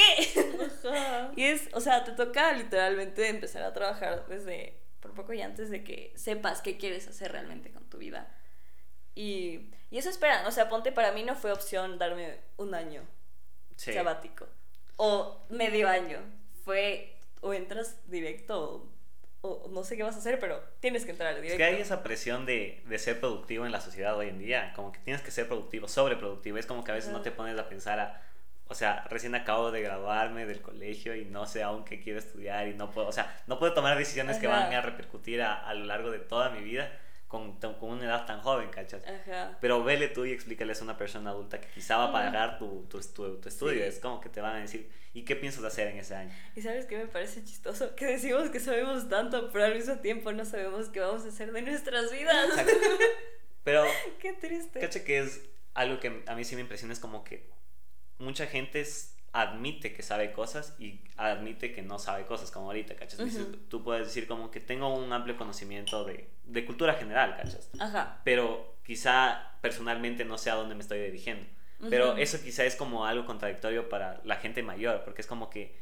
[1.35, 5.69] y es, o sea, te toca literalmente empezar a trabajar desde por poco y antes
[5.69, 8.33] de que sepas qué quieres hacer realmente con tu vida.
[9.15, 13.03] Y, y eso esperan, o sea, ponte, para mí no fue opción darme un año
[13.75, 14.47] sabático
[14.95, 16.19] o medio año.
[16.63, 18.87] Fue o entras directo
[19.41, 21.53] o, no sé qué vas a hacer, pero tienes que entrar directo.
[21.53, 24.73] Es que hay esa presión de, de, ser productivo en la sociedad hoy en día,
[24.75, 26.57] como que tienes que ser productivo, sobreproductivo.
[26.57, 28.21] Es como que a veces no te pones a pensar a
[28.71, 32.69] o sea, recién acabo de graduarme del colegio y no sé aún qué quiero estudiar
[32.69, 35.73] y no puedo, o sea, no puedo tomar decisiones que van a repercutir a, a,
[35.73, 36.89] lo largo de toda mi vida
[37.31, 39.05] con, con una edad tan joven, ¿cachas?
[39.07, 39.57] Ajá.
[39.61, 42.85] Pero vele tú y explícales a una persona adulta que quizá va a pagar tu,
[42.89, 43.85] tu, tu, estudio.
[43.85, 46.29] Es como que te van a decir, ¿y qué piensas hacer en ese año?
[46.57, 47.95] Y sabes qué me parece chistoso?
[47.95, 51.53] Que decimos que sabemos tanto, pero al mismo tiempo no sabemos qué vamos a hacer
[51.53, 52.49] de nuestras vidas.
[53.63, 53.85] Pero...
[54.19, 54.81] qué triste.
[54.81, 55.39] Cacha que es
[55.73, 57.49] algo que a mí sí me impresiona, es como que
[58.17, 58.81] mucha gente
[59.33, 63.19] admite que sabe cosas y admite que no sabe cosas, como ahorita, ¿cachas?
[63.69, 67.69] Tú puedes decir como que tengo un amplio conocimiento de, de cultura general, ¿cachas?
[67.79, 68.21] Ajá.
[68.23, 71.45] Pero quizá personalmente no sé a dónde me estoy dirigiendo.
[71.89, 75.81] Pero eso quizá es como algo contradictorio para la gente mayor, porque es como que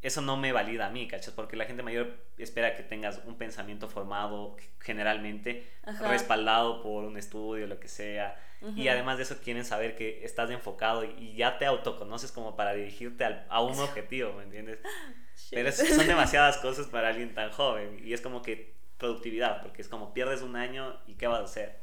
[0.00, 1.34] eso no me valida a mí, ¿cachas?
[1.34, 7.66] Porque la gente mayor espera que tengas un pensamiento formado generalmente, respaldado por un estudio,
[7.66, 8.38] lo que sea
[8.76, 12.74] y además de eso quieren saber que estás enfocado y ya te autoconoces como para
[12.74, 14.78] dirigirte a un objetivo, ¿me entiendes?
[15.50, 19.88] Pero son demasiadas cosas para alguien tan joven y es como que productividad, porque es
[19.88, 21.82] como pierdes un año y ¿qué vas a hacer?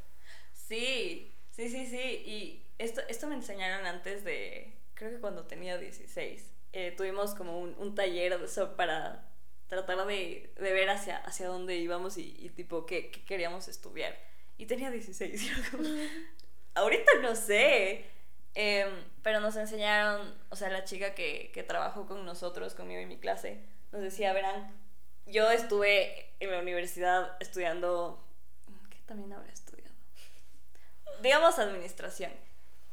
[0.52, 2.22] Sí, sí, sí, sí.
[2.26, 6.50] Y esto, esto me enseñaron antes de, creo que cuando tenía 16.
[6.72, 8.38] Eh, tuvimos como un, un taller
[8.76, 9.28] para
[9.68, 14.18] tratar de, de, ver hacia, hacia dónde íbamos y, y tipo qué, qué, queríamos estudiar.
[14.56, 15.50] Y tenía 16.
[16.74, 18.06] ahorita no sé.
[18.54, 18.90] Em,
[19.22, 23.18] pero nos enseñaron, o sea, la chica que, que trabajó con nosotros, conmigo en mi
[23.18, 24.70] clase, nos decía, verán,
[25.26, 28.22] yo estuve en la universidad estudiando,
[28.90, 29.94] ¿qué también habrá estudiado?
[31.22, 32.32] Digamos administración.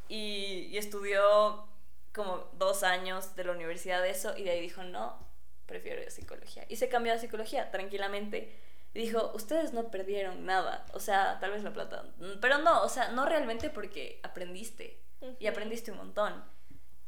[0.07, 1.67] Y, y estudió
[2.13, 5.17] como dos años de la universidad de eso y de ahí dijo, no,
[5.65, 6.65] prefiero psicología.
[6.67, 8.55] Y se cambió a psicología tranquilamente
[8.93, 12.05] dijo, ustedes no perdieron nada, o sea, tal vez la plata,
[12.41, 14.99] pero no, o sea, no realmente porque aprendiste
[15.39, 16.43] y aprendiste un montón.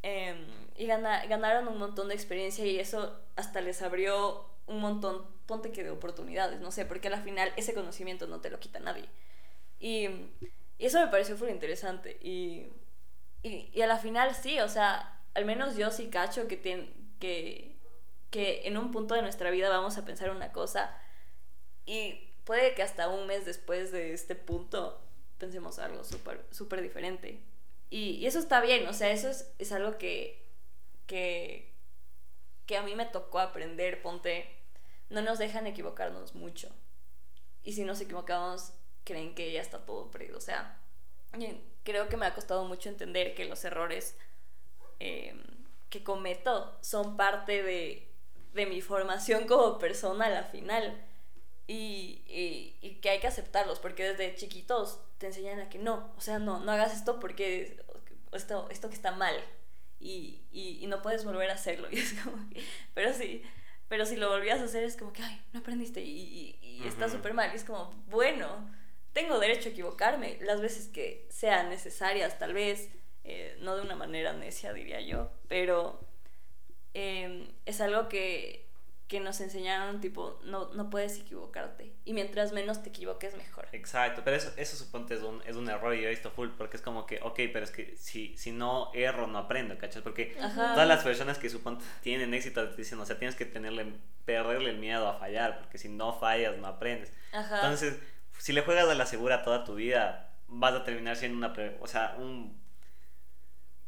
[0.04, 5.72] Em, y ganaron un montón de experiencia y eso hasta les abrió un montón, ponte
[5.72, 9.08] que de oportunidades, no sé, porque al final ese conocimiento no te lo quita nadie.
[9.80, 10.08] Y,
[10.78, 12.18] y eso me pareció muy interesante.
[12.22, 12.68] Y,
[13.44, 16.60] y, y, a la final sí, o sea, al menos yo sí cacho que,
[17.20, 17.78] que,
[18.30, 20.96] que en un punto de nuestra vida vamos a pensar una cosa
[21.92, 25.02] y puede que hasta un mes después de este punto
[25.38, 27.44] pensemos algo súper super diferente.
[27.90, 30.42] Y, y, eso está bien, o sea, eso es, es algo que,
[31.06, 31.74] que,
[32.66, 34.48] que a mí me tocó aprender, ponte,
[35.10, 36.70] no nos dejan equivocarnos mucho.
[37.62, 38.72] Y si nos equivocamos,
[39.04, 40.38] creen que ya está todo perdido.
[40.38, 40.80] O sea,
[41.84, 44.16] creo que me ha costado mucho entender que los errores
[45.00, 45.44] em,
[45.90, 48.10] que cometo son parte de,
[48.54, 51.11] de mi formación como persona a la final
[51.68, 52.24] y,
[52.82, 56.40] y, que hay que aceptarlos, porque desde chiquitos te enseñan a que no, o sea,
[56.40, 57.84] no, no hagas esto porque
[58.32, 59.36] esto, esto que está mal
[60.00, 61.88] y, y, no puedes volver a hacerlo.
[61.92, 62.38] Y es como
[62.94, 63.44] pero sí,
[63.88, 67.10] pero si lo volvías a hacer es como que, ay, no aprendiste y, y está
[67.10, 67.52] súper mal.
[67.54, 68.70] Y es como, bueno,
[69.14, 72.90] tengo derecho a equivocarme las veces que sean necesarias, tal vez,
[73.24, 76.00] eh, no de una manera necia, diría yo, pero
[76.94, 78.71] em, es algo que
[79.12, 81.92] que nos enseñaron, tipo, no, no puedes equivocarte.
[82.06, 83.68] Y mientras menos te equivoques, mejor.
[83.74, 86.48] Exacto, pero eso, eso suponte es un, es un error y yo he visto full,
[86.58, 90.02] porque es como que, ok, pero es que si, si no erro, no aprendo, ¿cachas?
[90.02, 93.86] Porque todas las personas que suponte tienen éxito te dicen, o sea, tienes que tenerle,
[94.24, 97.12] perderle el miedo a fallar, porque si no fallas, no aprendes.
[97.34, 98.00] Entonces,
[98.38, 101.88] si le juegas a la segura toda tu vida, vas a terminar siendo una, o
[101.88, 102.58] sea, un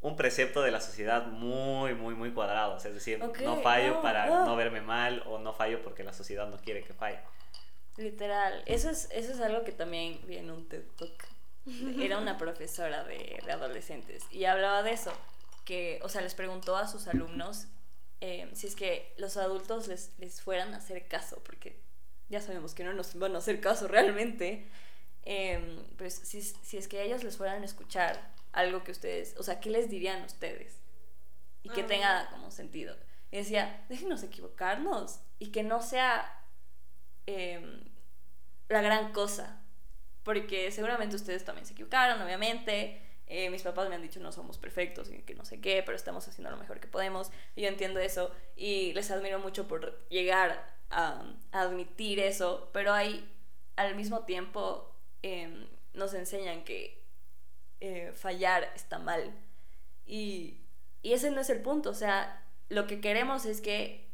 [0.03, 2.77] un precepto de la sociedad muy, muy, muy cuadrado.
[2.77, 6.57] es decir, no fallo para no verme mal o no fallo porque la sociedad no
[6.57, 7.19] quiere que falle.
[7.95, 8.63] Literal.
[8.65, 11.27] Eso es, eso es algo que también vi en un TED Talk.
[11.99, 15.13] Era una profesora de, de, adolescentes y hablaba de eso.
[15.63, 17.67] Que, o sea, les preguntó a sus alumnos
[18.19, 21.79] eh, si es que los adultos les, les fueran a hacer caso, porque
[22.27, 24.67] ya sabemos que no nos van a hacer caso realmente.
[25.23, 29.43] Eh, pues si, si es que ellos les fueran a escuchar algo que ustedes, o
[29.43, 30.79] sea, ¿qué les dirían ustedes?
[31.63, 32.29] Y que tenga ah.
[32.29, 32.95] como sentido.
[33.31, 36.45] Y decía, déjenos equivocarnos y que no sea,
[37.25, 37.83] em,
[38.69, 39.61] la gran cosa.
[40.23, 43.01] Porque seguramente ustedes también se equivocaron, obviamente.
[43.27, 45.95] Eh, mis papás me han dicho no somos perfectos y que no sé qué, pero
[45.95, 47.31] estamos haciendo lo mejor que podemos.
[47.55, 53.27] Y yo entiendo eso y les admiro mucho por llegar a, admitir eso, pero hay
[53.75, 57.02] al mismo tiempo em, nos enseñan que
[57.85, 59.35] eh, fallar está mal.
[60.05, 60.61] Y,
[61.01, 64.07] y ese no es el punto, o sea, lo que queremos es que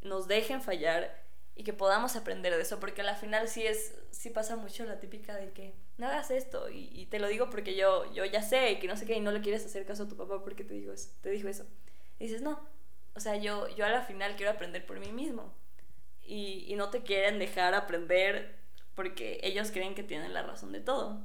[0.00, 1.22] nos dejen fallar
[1.54, 4.98] y que podamos aprender de eso, porque al final sí es, sí pasa mucho la
[4.98, 8.80] típica de que no hagas esto y, te lo digo porque yo, yo ya sé
[8.80, 10.74] que no sé qué y no le quieres hacer caso a tu papá porque te
[10.74, 11.64] digo eso, te dijo eso.
[12.18, 12.58] Y dices, no,
[13.14, 15.54] o sea, yo, yo a la final quiero aprender por mí mismo
[16.24, 18.56] y, y no te quieren dejar aprender
[18.96, 21.20] porque ellos creen que tienen la razón de todo.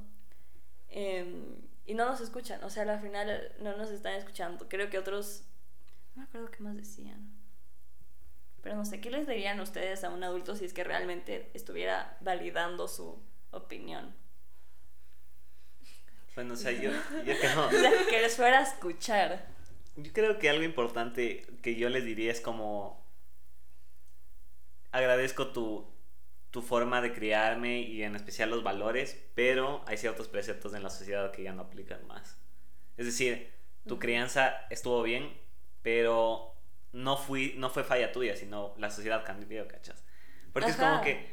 [0.90, 4.68] Em, y no nos escuchan, o sea, al final no nos están escuchando.
[4.68, 5.44] Creo que otros,
[6.14, 7.32] no me acuerdo qué más decían.
[8.60, 12.18] Pero no sé, ¿qué les dirían ustedes a un adulto si es que realmente estuviera
[12.20, 13.18] validando su
[13.52, 14.14] opinión?
[16.34, 16.90] Bueno, o sea, yo,
[17.24, 17.70] yo creo...
[18.10, 19.46] que les fuera a escuchar.
[19.96, 23.02] Yo creo que algo importante que yo les diría es como...
[24.92, 25.90] Agradezco tu,
[26.58, 30.90] tu forma de criarme y en especial los valores, pero hay ciertos preceptos en la
[30.90, 32.36] sociedad que ya no aplican más.
[32.96, 33.52] Es decir,
[33.86, 35.40] tu crianza estuvo bien,
[35.82, 36.56] pero
[36.90, 40.04] no, fui, no fue falla tuya, sino la sociedad cambió, ¿cachas?
[40.52, 41.28] Porque es como que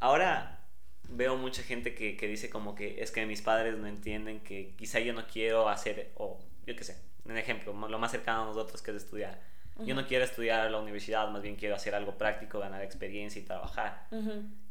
[0.00, 0.66] ahora
[1.08, 4.74] veo mucha gente que, que, dice como que es que mis padres no entienden que
[4.76, 8.44] quizá yo no quiero hacer, o yo qué sé, un ejemplo, lo más cercano a
[8.44, 9.40] nosotros que es estudiar.
[9.84, 13.40] Yo no quiero estudiar a la universidad, más bien quiero hacer algo práctico, ganar experiencia
[13.40, 14.06] y trabajar.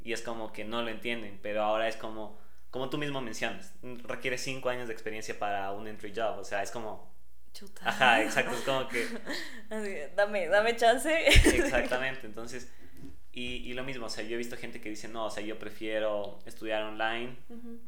[0.03, 2.38] Y es como que no lo entienden, pero ahora es como,
[2.70, 6.62] como tú mismo mencionas, requiere cinco años de experiencia para un entry job, o sea,
[6.62, 7.16] es como,
[7.84, 9.08] Ajá, exacto, es como que...
[10.16, 11.28] dame, dame chance.
[11.28, 12.72] Exactamente, entonces,
[13.32, 15.43] y, y, lo mismo, o sea, yo he visto gente que dice, no, o sea,
[15.43, 17.38] yo prefiero estudiar online,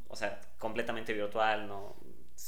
[0.08, 1.96] o sea, completamente virtual, no,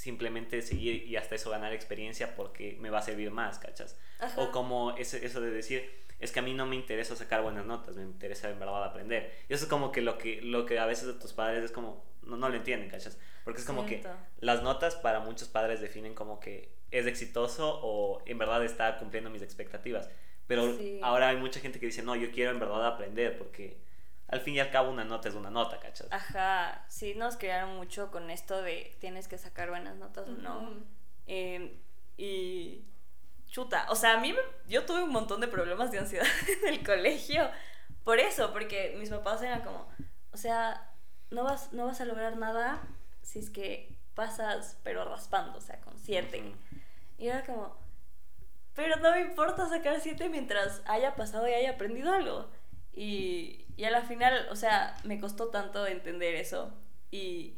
[0.01, 3.99] simplemente seguir y hasta eso ganar experiencia porque me va a servir más, ¿cachas?
[4.35, 5.87] O como ese, eso de decir,
[6.19, 9.31] es que a mí no me interesa sacar buenas notas, me interesa en verdad aprender.
[9.47, 11.71] Y eso es como que lo que, lo que a veces de tus padres es
[11.71, 13.19] como, no, no lo entienden, ¿cachas?
[13.43, 14.03] Porque es como que
[14.39, 19.29] las notas para muchos padres definen como que es exitoso o en verdad está cumpliendo
[19.29, 20.09] mis expectativas.
[20.47, 23.77] Pero ahora hay mucha gente que dice, no, yo quiero en verdad aprender porque
[24.31, 26.07] al fin y al cabo una nota es una nota, ¿cachas?
[26.09, 30.71] Ajá, sí nos crearon mucho con esto de tienes que sacar buenas notas o no.
[31.27, 31.71] Em,
[32.17, 32.85] y
[33.47, 34.33] chuta, o sea, a mí
[34.67, 36.25] yo tuve un montón de problemas de ansiedad
[36.63, 37.49] en el colegio
[38.03, 39.87] por eso, porque mis papás eran como,
[40.31, 40.89] o sea,
[41.29, 42.81] no vas, no vas a lograr nada
[43.21, 46.53] si es que pasas pero raspando, o sea, con siete.
[47.17, 47.75] Y era como,
[48.73, 52.49] pero no me importa sacar siete mientras haya pasado y haya aprendido algo.
[52.93, 56.73] Y, y a la final, o sea, me costó tanto entender eso.
[57.09, 57.55] Y,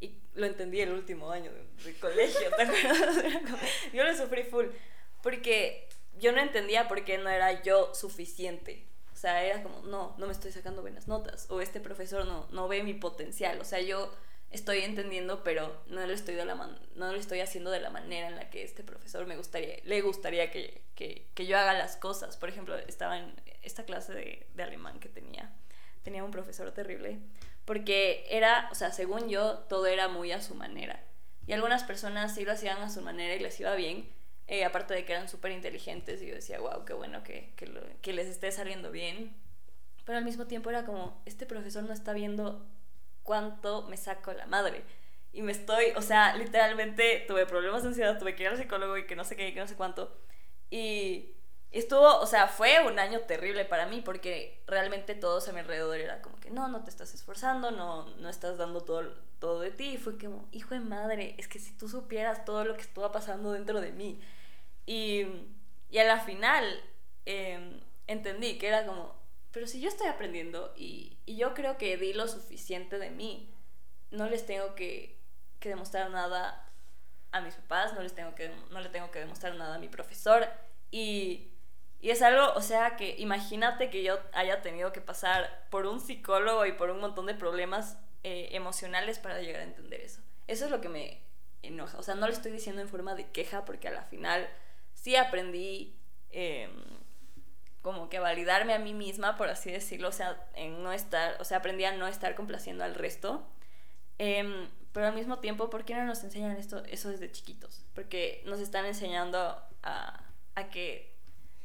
[0.00, 1.50] y lo entendí el último año
[1.84, 3.16] de, colegio, ¿te acuerdas?
[3.92, 4.66] yo lo sufrí full.
[5.22, 5.88] Porque
[6.18, 8.86] yo no entendía por qué no era yo suficiente.
[9.12, 11.46] O sea, era como, no, no me estoy sacando buenas notas.
[11.50, 13.60] O este profesor no, no ve mi potencial.
[13.60, 14.12] O sea, yo
[14.50, 18.28] estoy entendiendo, pero no lo estoy, de la no lo estoy haciendo de la manera
[18.28, 21.96] en la que este profesor me gustaría, le gustaría que, que, que yo haga las
[21.96, 22.36] cosas.
[22.36, 23.34] Por ejemplo, estaba en
[23.66, 25.52] esta clase de, de, alemán que tenía,
[26.02, 27.18] tenía un profesor terrible,
[27.64, 31.02] porque era, o sea, según yo, todo era muy a su manera.
[31.46, 34.08] Y algunas personas sí lo hacían a su manera y les iba bien,
[34.48, 37.70] eh, aparte de que eran súper inteligentes, y yo decía, wow, qué bueno que, que,
[38.00, 39.34] que les esté saliendo bien.
[40.04, 42.64] Pero al mismo tiempo era como, este profesor no está viendo
[43.24, 44.84] cuánto me saco la madre.
[45.32, 48.96] Y me estoy, o sea, literalmente tuve problemas de ansiedad, tuve que ir al psicólogo
[48.96, 50.16] y que no sé qué, que no sé cuánto.
[50.70, 51.35] Y
[51.72, 55.98] estuvo, o sea, fue un año terrible para mí porque realmente todos a mi alrededor
[55.98, 59.70] era como que no, no te estás esforzando, no, no estás dando todo, todo de
[59.70, 59.94] ti.
[59.94, 63.12] Y fue como, hijo de madre, es que si tú supieras todo lo que estaba
[63.12, 64.20] pasando dentro de mí.
[64.86, 65.26] Y,
[65.90, 66.64] y a la final
[67.24, 69.14] em, entendí que era como,
[69.52, 73.52] pero si yo estoy aprendiendo y, y, yo creo que di lo suficiente de mí,
[74.10, 75.18] no les tengo que,
[75.60, 76.70] que, demostrar nada
[77.32, 79.88] a mis papás, no les tengo que, no le tengo que demostrar nada a mi
[79.88, 80.46] profesor.
[80.90, 81.55] Y,
[82.00, 86.00] y es algo, o sea, que imagínate que yo haya tenido que pasar por un
[86.00, 90.20] psicólogo y por un montón de problemas eh, emocionales para llegar a entender eso.
[90.46, 91.22] Eso es lo que me
[91.62, 91.98] enoja.
[91.98, 94.48] O sea, no lo estoy diciendo en forma de queja porque a la final
[94.94, 95.96] sí aprendí.
[96.30, 96.68] Eh,
[97.86, 101.44] como que validarme a mí misma, por así decirlo, o sea, en no estar, o
[101.44, 103.46] sea, aprendí a no estar complaciendo al resto.
[104.18, 107.84] Em, pero al mismo tiempo, ¿por qué no nos enseñan esto, eso desde chiquitos?
[107.94, 109.38] Porque nos están enseñando
[109.84, 110.20] a,
[110.56, 111.15] a que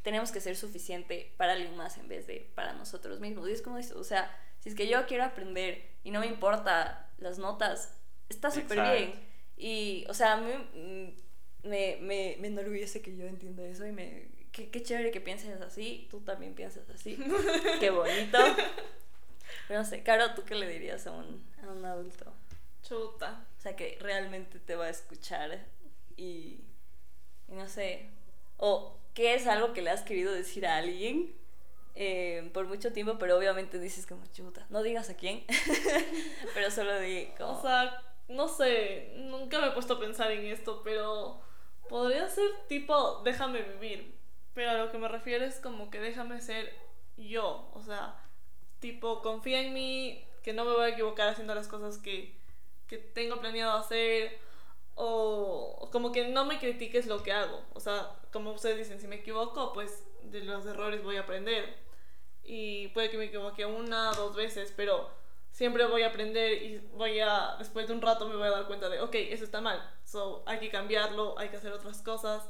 [0.02, 3.48] tenemos que ser suficiente para alguien más en vez de para nosotros mismos.
[3.50, 7.10] Y es como, o sea, si es que yo quiero aprender y no me importa
[7.18, 7.94] las notas,
[8.30, 9.14] está súper bien.
[9.58, 13.92] Y, o sea, a mí mm, me, me, me enorgullece que yo entienda eso y
[13.92, 14.30] me...
[14.52, 17.18] Qué, qué chévere que pienses así, tú también piensas así.
[17.80, 18.38] qué bonito.
[19.68, 22.34] Pero no sé, Caro, ¿tú qué le dirías a un, a un adulto?
[22.84, 23.46] Chuta.
[23.58, 25.66] O sea, que realmente te va a escuchar
[26.18, 26.60] y,
[27.48, 28.10] y no sé.
[28.58, 31.34] O qué es algo que le has querido decir a alguien
[31.96, 34.66] eh, por mucho tiempo, pero obviamente dices como chuta.
[34.70, 35.44] No digas a quién,
[36.54, 37.58] pero solo di como...
[37.58, 41.42] O sea, no sé, nunca me he puesto a pensar en esto, pero
[41.90, 44.16] podría ser tipo, déjame vivir.
[44.54, 46.74] Pero a lo que me refiero es como que déjame ser
[47.18, 47.70] yo.
[47.74, 48.16] O sea,
[48.80, 52.36] tipo, confía en mí, que no me voy a equivocar haciendo las cosas que,
[52.88, 54.40] que tengo planeado hacer.
[55.04, 57.64] O como que no me critiques lo que hago.
[57.74, 61.76] O sea, como ustedes dicen, si me equivoco, pues de los errores voy a aprender.
[62.44, 65.10] Y puede que me equivoque una, dos veces, pero
[65.52, 68.68] siempre voy a aprender y voy a, después de un rato me voy a dar
[68.68, 72.48] cuenta de, ok, eso está mal, so hay que cambiarlo, hay que hacer otras cosas.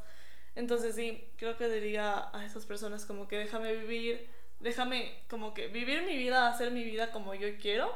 [0.55, 4.29] Entonces sí, creo que diría a esas personas como que déjame vivir,
[4.59, 7.93] déjame como que vivir mi vida, hacer mi vida como yo quiero,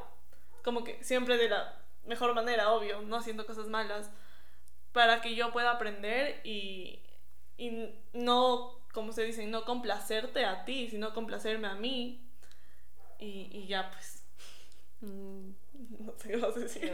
[0.63, 4.09] como que siempre de la mejor manera, obvio, no haciendo cosas malas,
[4.95, 7.01] para que yo pueda aprender y,
[7.57, 12.25] y no, como se dice, no complacerte a ti, sino complacerme a mí.
[13.19, 14.23] Y, y ya, pues.
[15.01, 15.51] Mm,
[15.99, 16.93] no sé qué vas a decir.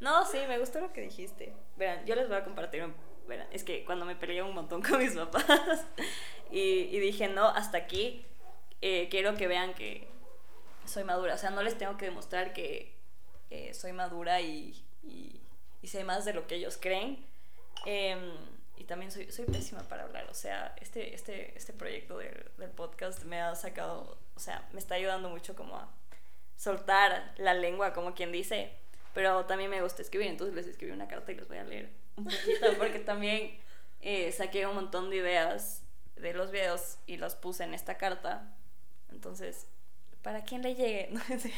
[0.00, 1.54] No, sí, me gustó lo que dijiste.
[1.76, 2.94] Verán, yo les voy a compartir un.
[3.26, 5.86] Verán, es que cuando me peleé un montón con mis papás
[6.50, 8.26] y, y dije, no, hasta aquí,
[8.82, 10.06] eh, quiero que vean que
[10.84, 11.34] soy madura.
[11.34, 12.94] O sea, no les tengo que demostrar que
[13.50, 14.84] eh, soy madura y,
[15.82, 17.26] y, sé más de lo que ellos creen.
[17.86, 18.16] Eh,
[18.76, 20.28] y también soy, soy pésima para hablar.
[20.30, 24.78] O sea, este, este, este proyecto del, del podcast me ha sacado, o sea, me
[24.78, 25.92] está ayudando mucho como a
[26.56, 28.72] soltar la lengua, como quien dice.
[29.14, 31.90] Pero también me gusta escribir, entonces les escribí una carta y les voy a leer
[32.16, 33.58] un poquito, porque también
[34.00, 35.82] eh, saqué un montón de ideas
[36.16, 38.54] de los videos y los puse en esta carta.
[39.10, 39.66] Entonces,
[40.22, 41.52] para quien le llegue, no sé.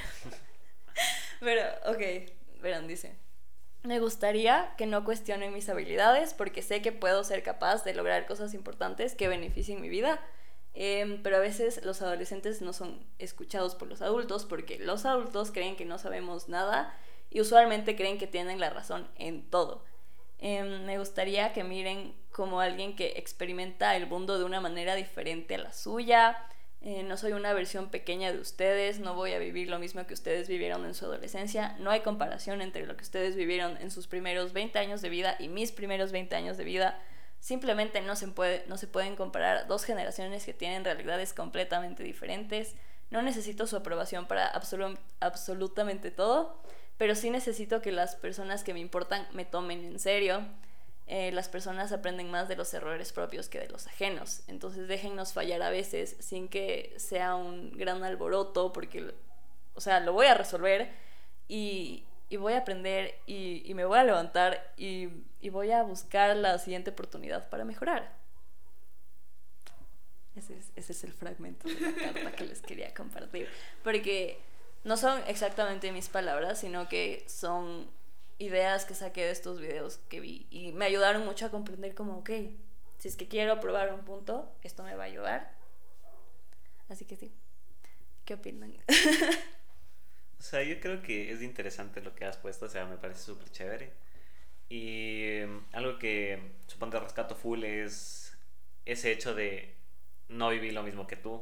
[1.41, 3.16] Pero, ok, verán, dice.
[3.85, 8.24] Me gustaría que no cuestionen mis habilidades porque sé que puedo ser capaz de lograr
[8.24, 10.18] cosas importantes que beneficien mi vida,
[10.72, 15.53] eh, pero a veces los adolescentes no son escuchados por los adultos porque los adultos
[15.53, 16.97] creen que no sabemos nada
[17.28, 19.85] y usualmente creen que tienen la razón en todo.
[20.39, 25.57] Eh, me gustaría que miren como alguien que experimenta el mundo de una manera diferente
[25.57, 26.39] a la suya,
[26.87, 30.12] eh, no soy una versión pequeña de ustedes, no voy a vivir lo mismo que
[30.12, 34.07] ustedes vivieron en su adolescencia, no hay comparación entre lo que ustedes vivieron en sus
[34.07, 37.01] primeros 20 años de vida y mis primeros 20 años de vida.
[37.41, 42.74] Simplemente no se, puede, no se pueden comparar dos generaciones que tienen realidades completamente diferentes.
[43.09, 46.61] No necesito su aprobación para absolu absolutamente todo,
[46.99, 50.45] pero sí necesito que las personas que me importan me tomen en serio
[51.07, 54.42] eh, las personas aprenden más de los errores propios que de los ajenos.
[54.46, 59.14] Entonces déjennos fallar a veces sin que sea un gran alboroto, porque,
[59.74, 60.90] o sea, lo voy a resolver
[61.46, 65.11] y, y voy a aprender y, y, me voy a levantar y,
[65.42, 68.16] y, voy a buscar la siguiente oportunidad para mejorar.
[70.34, 73.48] Ese es, ese es el fragmento de la carta que les quería compartir.
[73.82, 74.40] Porque
[74.84, 77.88] no son exactamente mis palabras, sino que son
[78.39, 82.18] ideas que saqué de estos videos que vi y me ayudaron mucho a comprender como,
[82.18, 82.30] ok,
[82.99, 85.55] si es que quiero probar un punto, esto me va a ayudar.
[86.89, 87.32] Así que sí,
[88.24, 88.76] ¿qué opinan?
[90.39, 93.22] o sea, yo creo que es interesante lo que has puesto, o sea, me parece
[93.22, 93.93] súper chévere.
[94.68, 98.37] Y um, algo que supongo rescato full es
[98.85, 99.74] ese hecho de
[100.28, 101.35] no vivir lo mismo que tú.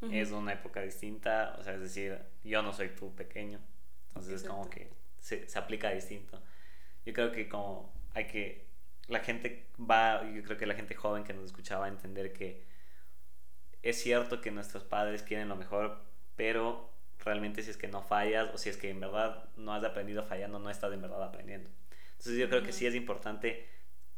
[0.00, 0.14] Uh -huh.
[0.14, 3.60] Es una época distinta, o sea, es decir, yo no soy tú pequeño.
[4.08, 4.90] Entonces es como que
[5.22, 6.42] se, se, aplica distinto.
[7.06, 8.66] Yo creo que como hay que,
[9.08, 12.32] la gente va, yo creo que la gente joven que nos escuchaba va a entender
[12.32, 12.64] que
[13.82, 16.04] es cierto que nuestros padres quieren lo mejor,
[16.36, 19.84] pero realmente si es que no fallas o si es que en verdad no has
[19.84, 21.70] aprendido fallando, no estás en verdad aprendiendo.
[22.12, 22.66] Entonces yo creo uh -huh.
[22.66, 23.68] que sí es importante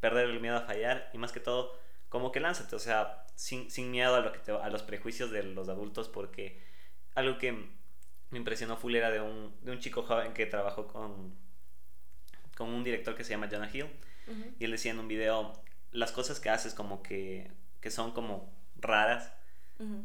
[0.00, 1.78] perder el miedo a fallar y más que todo,
[2.08, 5.30] como que lánzate, o sea, sin, sin miedo a, lo que te, a los prejuicios
[5.30, 6.62] de los adultos, porque
[7.14, 7.70] algo que
[8.34, 11.32] me impresionó full era de un, de un chico joven que trabajó con,
[12.56, 13.84] con un director que se llama Jonah Hill.
[13.84, 14.54] Uh -huh.
[14.58, 15.52] Y él decía en un video,
[15.92, 17.48] las cosas que haces como que,
[17.80, 19.32] que son como raras,
[19.78, 20.02] uh -huh.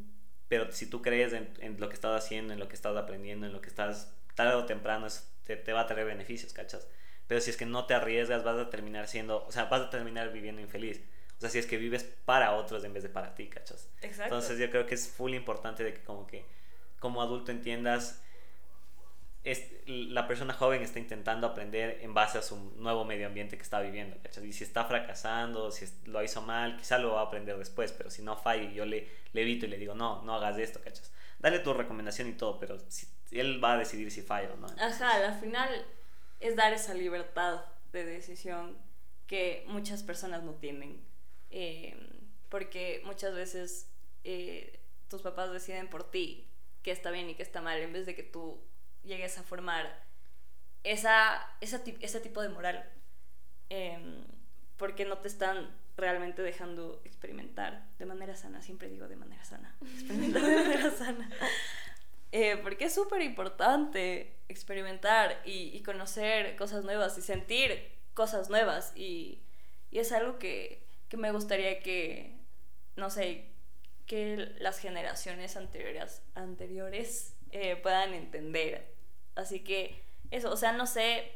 [0.48, 3.48] pero si tú crees en, en, lo que estás haciendo, en lo que estás aprendiendo,
[3.48, 5.08] en lo que estás tarde o temprano,
[5.44, 6.88] te, te, va a traer beneficios, ¿cachas?
[7.26, 9.90] Pero si es que no te arriesgas, vas a terminar siendo, o sea, vas a
[9.90, 11.02] terminar viviendo infeliz.
[11.38, 13.90] O sea, si es que vives para otros en vez de para ti, ¿cachas?
[14.02, 14.24] Exacto.
[14.26, 16.46] Entonces yo creo que es full importante de que como que
[17.00, 18.22] como adulto entiendas
[19.44, 23.64] es, la persona joven está intentando aprender en base a su nuevo medio ambiente que
[23.64, 24.44] está viviendo, ¿cachas?
[24.44, 28.10] Y si está fracasando, si lo hizo mal, quizá lo va a aprender después, pero
[28.10, 31.12] si no falla yo le, le evito y le digo, no, no hagas esto, ¿cachas?
[31.40, 32.78] Dale tu recomendación y todo, pero
[33.32, 34.68] él va a decidir si falla o no.
[34.78, 35.70] Ajá, al final
[36.42, 38.78] es dar esa libertad de decisión
[39.26, 41.02] que muchas personas no tienen.
[41.50, 41.98] Eh,
[42.50, 43.90] porque muchas veces
[44.24, 46.49] eh, tus papás deciden por ti
[46.90, 48.60] qué está bien y qué está mal, en vez de que tú
[49.04, 50.04] llegues a formar
[50.84, 52.84] esa, esa ese tipo de moral.
[53.70, 54.26] Em,
[54.76, 59.78] porque no te están realmente dejando experimentar de manera sana, siempre digo de manera sana,
[59.82, 61.30] experimentar de manera sana.
[62.32, 68.94] Eh, porque es súper importante experimentar y, y, conocer cosas nuevas y sentir cosas nuevas
[68.96, 69.44] y,
[69.92, 72.36] y es algo que, que, me gustaría que,
[72.96, 73.52] no sé,
[74.10, 78.92] que las generaciones anteriores, anteriores eh, puedan entender.
[79.36, 81.32] Así que eso, o sea, no sé,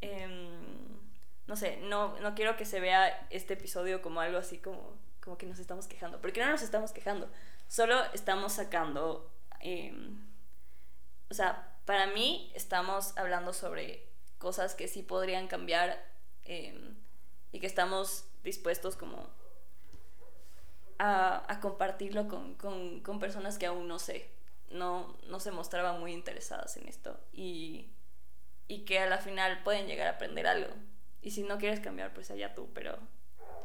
[0.00, 0.98] em,
[1.46, 5.36] no sé, no, no quiero que se vea este episodio como algo así como, como
[5.36, 7.30] que nos estamos quejando, porque no nos estamos quejando,
[7.68, 9.30] solo estamos sacando,
[9.60, 10.18] em,
[11.28, 16.02] o sea, para mí estamos hablando sobre cosas que sí podrían cambiar
[16.44, 16.96] em,
[17.52, 19.41] y que estamos dispuestos como
[20.98, 24.28] a, a compartirlo con, con, con, personas que aún no sé,
[24.70, 27.90] no, no se mostraban muy interesadas en esto y,
[28.68, 30.72] y que a la final pueden llegar a aprender algo.
[31.20, 32.98] Y si no quieres cambiar, pues allá tú, pero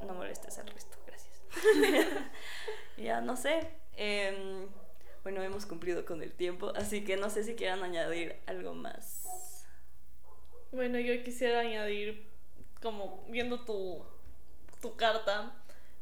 [0.05, 1.41] no molestes al resto, gracias.
[2.97, 3.71] ya no sé.
[3.95, 4.67] Em,
[5.23, 9.65] bueno, hemos cumplido con el tiempo, así que no sé si quieran añadir algo más.
[10.71, 12.29] Bueno, yo quisiera añadir,
[12.81, 14.05] como viendo tu,
[14.81, 15.53] tu carta,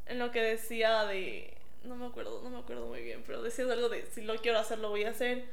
[0.06, 3.70] en lo que decía de no me acuerdo, no me acuerdo muy bien, pero decías
[3.70, 5.44] algo de si lo quiero hacer, lo voy a hacer.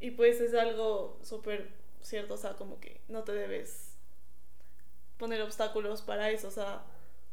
[0.00, 1.68] Y pues es algo súper
[2.00, 3.94] cierto, o sea, como que no te debes
[5.18, 6.82] poner obstáculos para eso, o sea,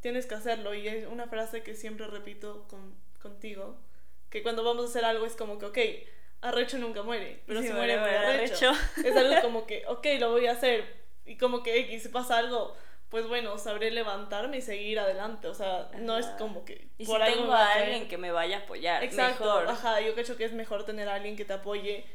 [0.01, 0.73] tienes que hacerlo.
[0.73, 3.77] Y es una frase que siempre repito con, contigo,
[4.29, 5.77] que cuando vamos a hacer algo es como que, ok,
[6.41, 8.71] arrecho nunca muere, pero si muere, muere arrecho.
[9.03, 10.85] Es algo como que, ok, lo voy a hacer.
[11.25, 12.75] Y como que, si pasa algo,
[13.09, 15.47] pues bueno, sabré levantarme y seguir adelante.
[15.47, 16.89] O sea, no es como que.
[16.97, 19.03] Y por si tengo a alguien que me vaya a apoyar.
[19.03, 19.45] Exacto.
[19.45, 19.67] Mejor.
[19.69, 22.05] Ajá, yo creo que es mejor tener a alguien que te apoye.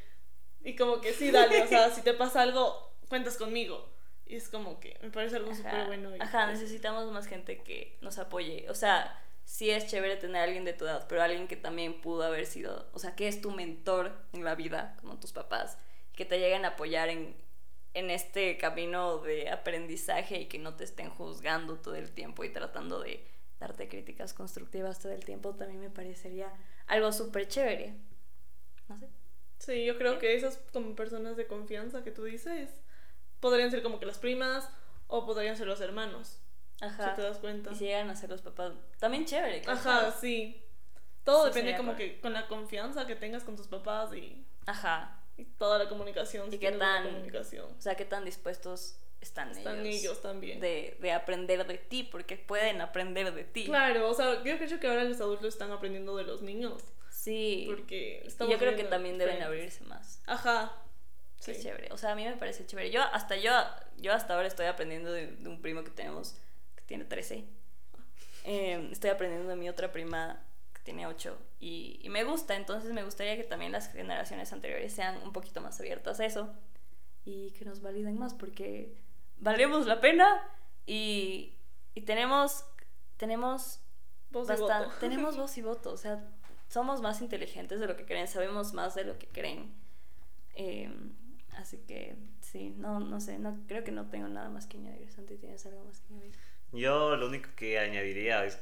[0.65, 3.91] Y como que sí, dale, o sea, si te pasa algo, cuentas conmigo.
[4.27, 6.11] Y es como que me parece algo súper bueno.
[6.21, 8.67] Ajá, necesitamos más gente que nos apoye.
[8.71, 12.01] O sea, sí es chévere tener a alguien de tu edad, pero alguien que también
[12.01, 15.79] pudo haber sido, o sea, que es tu mentor en la vida, como tus papás,
[16.15, 17.37] que te lleguen a apoyar en,
[17.95, 22.51] en este camino de aprendizaje y que no te estén juzgando todo el tiempo y
[22.51, 23.27] tratando de
[23.61, 26.53] darte críticas constructivas todo el tiempo, también me parecería
[26.87, 27.95] algo súper chévere.
[28.89, 29.09] No sé.
[29.59, 32.71] Sí, yo creo que esas como personas de confianza que tú dices
[33.39, 34.69] podrían ser como que las primas
[35.07, 36.41] o podrían ser los hermanos.
[36.81, 37.11] Ajá.
[37.11, 37.71] Si te das cuenta.
[37.71, 39.63] Y si llegan a ser los papás, también chévere.
[39.69, 40.65] Ajá, sí.
[41.23, 44.45] Todo depende como que con la confianza que tengas con tus papás y...
[44.67, 46.53] Ajá y toda la comunicación.
[46.53, 47.73] Y qué tan, comunicación.
[47.77, 50.61] o sea, qué tan dispuestos están, están ellos, también.
[50.61, 53.65] De, de, aprender de ti, porque pueden aprender de ti.
[53.65, 56.83] Claro, o sea, yo creo que ahora los adultos están aprendiendo de los niños.
[57.11, 57.67] Sí.
[57.69, 60.21] Porque yo creo que también deben abrirse más.
[60.27, 60.77] Ajá.
[61.39, 61.53] Sí.
[61.61, 61.89] chévere.
[61.93, 62.91] O sea, a mí me parece chévere.
[62.91, 63.51] Yo hasta yo,
[63.99, 66.37] yo hasta ahora estoy aprendiendo de, un primo que tenemos
[66.77, 67.45] que tiene 13.
[68.45, 70.45] Eh, estoy aprendiendo de mi otra prima
[70.83, 75.23] tiene 8 y, y, me gusta, entonces me gustaría que también las generaciones anteriores sean
[75.23, 76.53] un poquito más abiertas a eso
[77.25, 78.95] y que nos validen más porque
[79.39, 80.43] valemos la pena
[80.87, 81.55] y,
[81.95, 82.65] y tenemos,
[83.17, 83.81] tenemos,
[84.31, 84.75] voz y voto.
[85.01, 86.29] tenemos voz y voto, o sea,
[86.69, 89.75] somos más inteligentes de lo que creen, sabemos más de lo que creen.
[90.55, 91.13] Em,
[91.57, 95.11] así que sí, no, no sé, no, creo que no tengo nada más que añadir.
[95.11, 96.35] Santi, ¿tienes algo más que añadir?
[96.73, 98.59] Yo lo único que añadiría es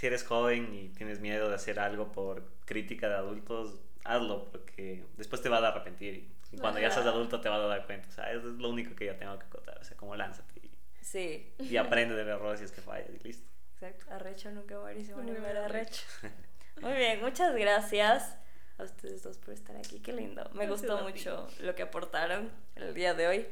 [0.00, 5.04] si eres joven y tienes miedo de hacer algo por crítica de adultos, hazlo, porque
[5.18, 6.26] después te vas a arrepentir.
[6.50, 8.08] Y cuando ya seas adulto te vas a dar cuenta.
[8.08, 9.76] O sea, eso es lo único que yo tengo que contar.
[9.78, 10.58] O sea, como lánzate.
[10.62, 10.70] Y,
[11.02, 11.52] sí.
[11.58, 13.46] Y aprende del error si es que fallas y listo.
[13.74, 14.06] Exacto.
[14.10, 16.02] Arrecho nunca muere, se muere arrecho.
[16.80, 18.38] Muy bien, muchas gracias
[18.78, 20.00] a ustedes dos por estar aquí.
[20.00, 20.48] Qué lindo.
[20.54, 23.46] Me gustó mucho lo que aportaron el día de hoy.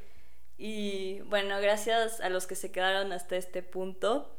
[0.57, 4.38] Y bueno, gracias a los que se quedaron hasta este punto.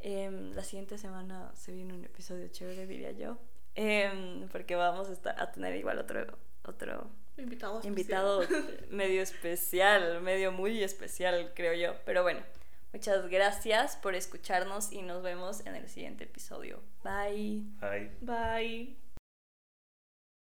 [0.00, 3.38] Em, la siguiente semana se viene un episodio chévere, diría yo.
[3.74, 8.42] Em, porque vamos a, estar, a tener igual otro, otro invitado, invitado
[8.90, 11.98] medio especial, medio muy especial, creo yo.
[12.04, 12.40] Pero bueno,
[12.92, 16.80] muchas gracias por escucharnos y nos vemos en el siguiente episodio.
[17.04, 17.64] Bye.
[17.80, 18.10] Bye.
[18.20, 19.07] Bye.